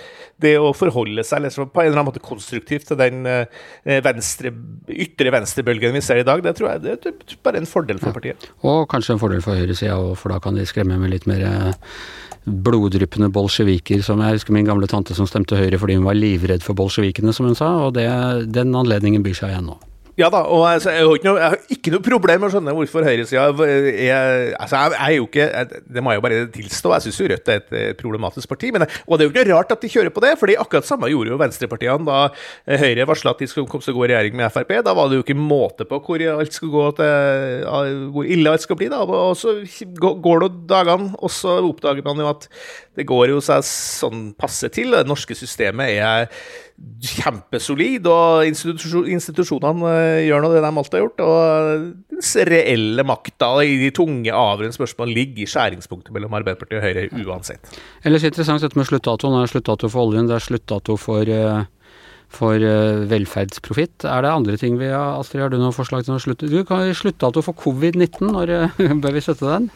det 0.45 0.53
å 0.61 0.69
forholde 0.77 1.25
seg 1.25 1.41
liksom, 1.47 1.71
på 1.73 1.81
en 1.81 1.89
eller 1.89 2.03
annen 2.03 2.11
måte 2.11 2.23
konstruktivt 2.23 2.85
til 2.91 3.01
den 3.01 3.25
eh, 3.25 3.97
venstre, 4.05 4.53
ytre 4.93 5.33
venstrebølgen 5.33 5.97
vi 5.97 6.05
ser 6.05 6.21
i 6.21 6.27
dag, 6.27 6.45
det 6.45 6.53
tror 6.59 6.75
jeg 6.75 6.85
det 6.85 6.95
er 6.99 7.35
bare 7.43 7.63
en 7.63 7.69
fordel 7.69 7.99
for 8.03 8.13
partiet. 8.15 8.45
Ja. 8.45 8.77
Og 8.77 8.85
kanskje 8.93 9.17
en 9.17 9.25
fordel 9.25 9.41
for 9.41 9.57
høyresida, 9.57 9.97
for 10.21 10.35
da 10.35 10.39
kan 10.43 10.57
de 10.57 10.69
skremme 10.69 11.01
med 11.01 11.15
litt 11.15 11.25
mer 11.29 11.43
eh, 11.49 11.73
bloddryppende 12.47 13.29
bolsjeviker, 13.33 14.01
som 14.05 14.21
jeg 14.23 14.39
husker 14.39 14.55
min 14.55 14.67
gamle 14.67 14.87
tante 14.87 15.15
som 15.17 15.27
stemte 15.29 15.59
Høyre 15.59 15.79
fordi 15.81 15.97
hun 15.99 16.07
var 16.07 16.17
livredd 16.17 16.63
for 16.65 16.77
bolsjevikene, 16.79 17.35
som 17.35 17.49
hun 17.49 17.59
sa, 17.59 17.73
og 17.87 17.97
det, 17.99 18.07
den 18.55 18.75
anledningen 18.75 19.25
byr 19.25 19.35
seg 19.37 19.53
igjen 19.53 19.71
nå. 19.73 19.77
Ja 20.17 20.31
da, 20.33 20.39
og 20.49 20.63
altså, 20.65 20.89
jeg, 20.95 21.05
har 21.05 21.25
noe, 21.27 21.37
jeg, 21.37 21.49
har 21.53 21.73
ikke 21.75 21.91
noe, 21.93 22.01
problem 22.01 22.39
med 22.41 22.47
å 22.47 22.53
skjønne 22.55 22.73
hvorfor 22.73 23.05
høyresida 23.05 23.43
er 23.53 24.55
altså, 24.57 24.79
jeg, 24.79 24.95
er 24.97 25.11
jo 25.13 25.27
ikke 25.27 25.45
Det 25.93 26.01
må 26.01 26.13
jeg 26.13 26.17
jo 26.17 26.23
bare 26.25 26.39
tilstå, 26.55 26.93
jeg 26.95 27.05
syns 27.05 27.19
jo 27.21 27.27
Rødt 27.29 27.51
er 27.53 27.61
et 27.61 27.99
problematisk 27.99 28.49
parti. 28.49 28.71
Men, 28.73 28.87
og 29.05 29.13
det 29.13 29.25
er 29.25 29.29
jo 29.29 29.33
ikke 29.35 29.45
rart 29.51 29.75
at 29.75 29.83
de 29.83 29.91
kjører 29.93 30.13
på 30.15 30.23
det, 30.25 30.33
fordi 30.41 30.57
akkurat 30.57 30.89
samme 30.89 31.11
gjorde 31.11 31.33
jo 31.33 31.39
venstrepartiene 31.41 32.07
da 32.07 32.79
Høyre 32.81 33.05
varsla 33.09 33.35
at 33.35 33.43
de 33.43 33.49
skulle 33.51 33.69
komme 33.69 33.85
til 33.85 33.93
å 33.93 33.99
gå 33.99 34.07
i 34.07 34.11
regjering 34.13 34.39
med 34.41 34.53
Frp. 34.55 34.73
Da 34.87 34.97
var 34.97 35.11
det 35.11 35.19
jo 35.19 35.25
ikke 35.27 35.37
måte 35.37 35.85
på 35.85 36.01
hvor 36.07 36.25
alt 36.33 36.55
skulle 36.55 36.73
gå 36.73 36.87
til, 36.97 37.69
hvor 38.15 38.33
ille 38.37 38.53
alt 38.57 38.65
skal 38.65 38.79
bli. 38.79 38.89
da, 38.93 39.03
Og 39.05 39.37
så 39.37 39.59
går 40.01 40.47
det 40.47 40.53
dagene, 40.71 41.11
og 41.21 41.33
så 41.33 41.59
oppdager 41.61 42.05
man 42.07 42.23
jo 42.23 42.31
at 42.31 42.49
det 42.97 43.05
går 43.05 43.35
jo 43.35 43.41
seg 43.43 43.61
sånn 43.67 44.31
passe 44.39 44.71
til. 44.73 44.95
Det 44.97 45.05
norske 45.05 45.37
systemet 45.37 45.99
er 46.01 46.31
kjempesolid, 46.77 48.05
og 48.09 48.45
institusjonene 48.47 49.91
eh, 49.91 50.25
gjør 50.27 50.43
nå 50.43 50.49
det 50.53 50.61
de 50.61 50.69
alltid 50.69 50.97
har 50.97 51.03
gjort. 51.03 51.23
Og 51.25 51.85
den 52.13 52.49
reelle 52.49 53.05
makta 53.07 53.49
i 53.65 53.77
de 53.81 53.89
tunge, 53.95 54.33
avgjørende 54.33 54.77
spørsmålene 54.77 55.17
ligger 55.17 55.45
i 55.45 55.49
skjæringspunktet 55.49 56.13
mellom 56.15 56.35
Arbeiderpartiet 56.37 56.79
og 56.79 56.85
Høyre 56.85 57.23
uansett. 57.25 57.79
Ellers 58.05 58.25
interessant 58.27 58.65
dette 58.65 58.77
med 58.77 58.89
sluttdatoen. 58.89 59.39
Det 59.39 59.47
er 59.47 59.53
sluttdato 59.55 59.89
for 59.93 60.09
oljen, 60.09 60.29
det 60.29 60.37
er 60.37 60.45
sluttdato 60.45 60.99
for 61.01 61.33
eh, 61.33 61.65
for 62.27 62.59
uh, 62.59 63.05
velferdsprofitt. 63.07 64.03
Er 64.03 64.25
det 64.25 64.31
andre 64.35 64.57
ting 64.59 64.73
vi 64.75 64.89
har 64.91 65.15
Astrid, 65.15 65.45
har 65.45 65.53
du 65.53 65.55
noen 65.61 65.71
forslag 65.71 66.03
til 66.03 66.17
å 66.17 66.19
slutte? 66.19 66.49
Du 66.51 66.57
kan 66.67 66.83
sluttdato 66.91 67.39
for 67.45 67.55
covid-19, 67.55 68.33
når 68.35 68.51
bør 69.03 69.15
vi 69.15 69.23
støtte 69.23 69.47
den? 69.47 69.69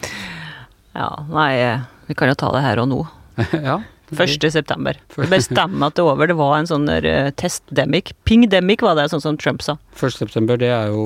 Ja, 0.91 1.08
nei, 1.31 1.53
vi 2.10 2.17
kan 2.20 2.27
jo 2.27 2.36
ta 2.36 2.51
det 2.51 2.65
her 2.65 2.84
og 2.84 2.89
nå. 2.91 3.00
ja. 3.70 3.77
1. 4.18 4.48
september. 4.51 4.98
Bestemme 5.32 5.88
at 5.88 5.98
det 5.98 6.03
er 6.03 6.12
over. 6.12 6.32
Det 6.32 6.38
var 6.39 6.58
en 6.60 6.70
sånn 6.70 6.89
uh, 6.89 7.30
testdemic. 7.39 8.13
Pingdemic 8.27 8.84
var 8.86 8.98
det, 9.00 9.10
sånn 9.13 9.24
som 9.24 9.39
Trump 9.39 9.63
sa. 9.65 9.77
1. 9.98 10.15
september, 10.15 10.58
det 10.60 10.70
er 10.72 10.91
jo 10.91 11.01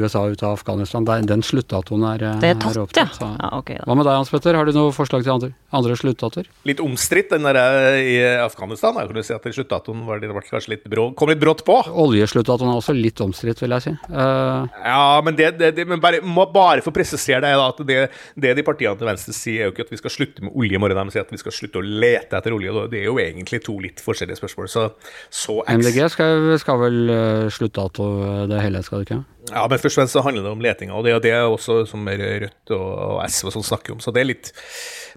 USA 0.00 0.24
ut 0.30 0.42
av 0.42 0.56
Afghanistan. 0.56 1.04
Den 1.04 1.42
sluttdatoen 1.44 2.04
er, 2.14 2.24
eh, 2.24 2.38
det 2.42 2.52
er 2.54 2.60
tatt, 2.60 2.76
er 2.76 2.84
opptatt. 2.84 3.18
Ja. 3.20 3.30
ja 3.36 3.50
okay, 3.58 3.78
Hva 3.84 3.96
med 3.98 4.08
deg 4.08 4.16
Hans 4.16 4.32
Petter, 4.32 4.56
har 4.56 4.66
du 4.66 4.72
noe 4.74 4.94
forslag 4.94 5.24
til 5.26 5.34
andre, 5.34 5.50
andre 5.76 5.96
sluttdatoer? 5.98 6.48
Litt 6.68 6.80
omstridt 6.82 7.34
den 7.34 7.46
der 7.46 7.58
eh, 7.60 8.00
i 8.00 8.16
Afghanistan. 8.40 8.96
Jeg 9.00 9.10
kunne 9.12 9.24
si 9.26 9.36
at 9.36 9.46
sluttdatoen 9.46 10.02
var, 10.08 10.22
det 10.22 10.32
var 10.32 10.46
kanskje 10.46 10.74
litt 10.74 10.88
brå, 10.90 11.10
kom 11.18 11.32
litt 11.32 11.42
brått 11.42 11.64
på. 11.68 11.76
Oljesluttdatoen 12.04 12.72
er 12.72 12.80
også 12.80 12.96
litt 12.96 13.20
omstridt, 13.24 13.60
vil 13.62 13.76
jeg 13.76 13.86
si. 13.86 13.94
Uh, 14.08 14.66
ja, 14.82 15.20
men 15.24 15.36
det, 15.38 15.52
det, 15.60 15.72
det 15.76 15.86
men 15.88 16.02
bare, 16.02 16.22
må 16.24 16.46
bare 16.52 16.84
få 16.84 16.94
presisere 16.94 17.42
det, 17.44 17.52
da, 17.60 17.68
at 17.70 17.84
det, 17.86 18.00
det 18.40 18.56
de 18.58 18.66
partiene 18.66 18.96
til 18.98 19.10
venstre 19.10 19.36
sier, 19.36 19.66
er 19.66 19.70
jo 19.70 19.76
ikke 19.76 19.86
at 19.88 19.94
vi 19.94 20.00
skal 20.00 20.16
slutte 20.16 20.46
med 20.46 20.56
olje 20.56 20.78
i 20.78 20.82
morgen. 20.82 21.10
De 21.10 21.16
sier 21.16 21.26
at 21.26 21.34
vi 21.34 21.42
skal 21.42 21.54
slutte 21.54 21.82
å 21.82 21.84
lete 21.84 22.40
etter 22.40 22.49
olje. 22.56 22.70
og 22.70 22.90
Det 22.92 23.00
er 23.00 23.08
jo 23.08 23.18
egentlig 23.18 23.62
to 23.64 23.78
litt 23.82 24.00
forskjellige 24.04 24.40
spørsmål. 24.40 24.68
Så, 24.68 24.86
så 25.30 25.60
MDG 25.68 26.04
skal, 26.12 26.54
skal 26.60 26.80
vel 26.84 27.00
slutte 27.50 27.70
sluttdato 27.70 28.08
det 28.50 28.62
hele, 28.62 28.82
skal 28.82 29.00
det 29.00 29.08
ikke? 29.08 29.22
Ja, 29.50 29.64
men 29.66 29.78
først 29.78 29.96
og 29.96 30.00
fremst 30.00 30.16
så 30.16 30.22
handler 30.24 30.44
det 30.44 30.52
om 30.52 30.60
letinga, 30.60 30.94
og 30.94 31.04
det 31.04 31.14
er 31.14 31.24
det 31.24 31.34
også 31.40 31.84
som 31.88 32.06
Rødt 32.06 32.74
og, 32.74 32.88
og 33.16 33.30
SV 33.30 33.50
og 33.50 33.56
sånn 33.56 33.66
snakker 33.72 33.96
om. 33.96 34.02
Så 34.02 34.12
det 34.14 34.22
er 34.22 34.30
litt 34.32 34.52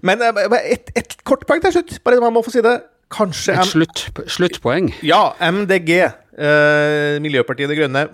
Men 0.02 0.22
uh, 0.22 0.58
et, 0.58 0.90
et, 0.96 1.16
kort 1.26 1.46
poeng 1.48 1.62
til 1.62 1.76
slutt, 1.76 1.98
bare 2.04 2.22
man 2.22 2.34
må 2.34 2.44
få 2.44 2.54
si 2.54 2.64
det. 2.64 2.78
Kanskje 3.14 3.54
Et 3.54 3.68
slutt, 3.68 4.06
sluttpoeng? 4.32 4.88
Ja, 5.06 5.36
MDG, 5.38 5.90
eh, 6.00 7.20
Miljøpartiet 7.22 7.70
De 7.70 7.76
Grønne 7.78 8.06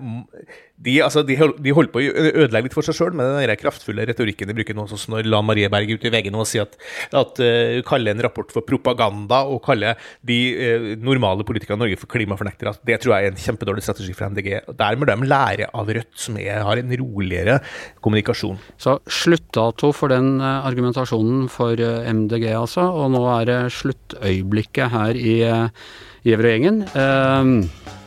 de, 0.81 0.97
altså, 1.05 1.23
de, 1.27 1.37
de, 1.37 1.73
holder 1.77 1.93
på 1.93 2.01
å 2.01 2.13
ødelegge 2.45 2.69
litt 2.69 2.77
for 2.77 2.87
seg 2.87 2.97
sjøl 2.97 3.17
med 3.17 3.29
den 3.37 3.61
kraftfulle 3.61 4.07
retorikken 4.09 4.49
de 4.49 4.57
bruker 4.57 4.77
nå. 4.77 4.87
Sånn 4.89 5.13
når 5.13 5.29
La 5.29 5.43
Marie 5.45 5.69
Berg 5.73 5.93
ute 5.93 6.09
i 6.09 6.13
VG 6.15 6.31
nå 6.33 6.47
sier 6.49 6.65
at, 6.65 6.79
at 7.21 7.43
uh, 7.45 7.81
kaller 7.87 8.15
en 8.15 8.25
rapport 8.25 8.49
for 8.55 8.65
propaganda 8.67 9.43
og 9.51 9.61
kaller 9.67 10.01
de 10.27 10.39
uh, 10.57 10.89
normale 11.05 11.45
politikerne 11.47 11.81
i 11.81 11.85
Norge 11.85 12.01
for 12.01 12.13
klimafornektere. 12.13 12.75
Det 12.87 13.01
tror 13.03 13.17
jeg 13.17 13.29
er 13.29 13.35
en 13.35 13.45
kjempedårlig 13.45 13.85
strategi 13.85 14.17
for 14.17 14.33
MDG. 14.33 14.51
Der 14.81 14.97
må 14.97 15.09
de 15.09 15.19
lære 15.29 15.69
av 15.77 15.93
Rødt, 15.93 16.15
som 16.21 16.41
er, 16.41 16.65
har 16.65 16.81
en 16.81 16.97
roligere 17.03 17.61
kommunikasjon. 18.01 18.61
Så 18.81 18.97
sluttdato 19.11 19.93
for 19.97 20.13
den 20.13 20.39
argumentasjonen 20.41 21.49
for 21.53 21.77
MDG, 21.77 22.51
altså. 22.57 22.89
Og 22.89 23.13
nå 23.13 23.25
er 23.37 23.49
det 23.51 23.61
sluttøyeblikket 23.77 24.95
her 24.95 25.19
i, 25.19 25.39
i 25.45 26.37
Evrøy-gjengen. 26.37 26.85
Uh, 26.97 27.99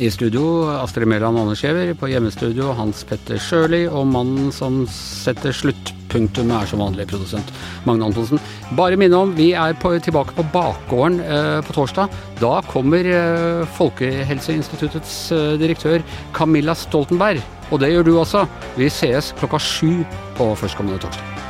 i 0.00 0.08
studio 0.10 0.64
Astrid 0.80 1.08
Mæland 1.08 1.38
Anderskjever, 1.38 1.92
på 1.98 2.08
hjemmestudio 2.08 2.72
Hans 2.76 3.02
Petter 3.04 3.40
Sjøli, 3.40 3.82
og 3.88 4.06
mannen 4.08 4.48
som 4.54 4.80
setter 4.90 5.52
sluttpunktum 5.56 6.52
er 6.56 6.68
som 6.70 6.80
vanlig 6.80 7.04
produsent 7.10 7.52
Magne 7.84 8.08
Antonsen. 8.08 8.40
Bare 8.78 8.96
minne 9.00 9.20
om, 9.20 9.34
vi 9.36 9.50
er 9.52 9.76
på, 9.80 9.92
tilbake 10.00 10.36
på 10.38 10.46
bakgården 10.54 11.20
eh, 11.20 11.58
på 11.66 11.76
torsdag. 11.76 12.16
Da 12.40 12.54
kommer 12.70 13.04
eh, 13.12 13.68
Folkehelseinstituttets 13.76 15.20
eh, 15.36 15.52
direktør 15.60 16.06
Camilla 16.36 16.76
Stoltenberg. 16.78 17.44
Og 17.70 17.84
det 17.84 17.92
gjør 17.92 18.08
du 18.08 18.16
også. 18.16 18.46
Vi 18.80 18.88
sees 18.92 19.34
klokka 19.38 19.60
sju 19.60 20.00
på 20.40 20.52
førstkommende 20.58 21.02
torsdag. 21.04 21.49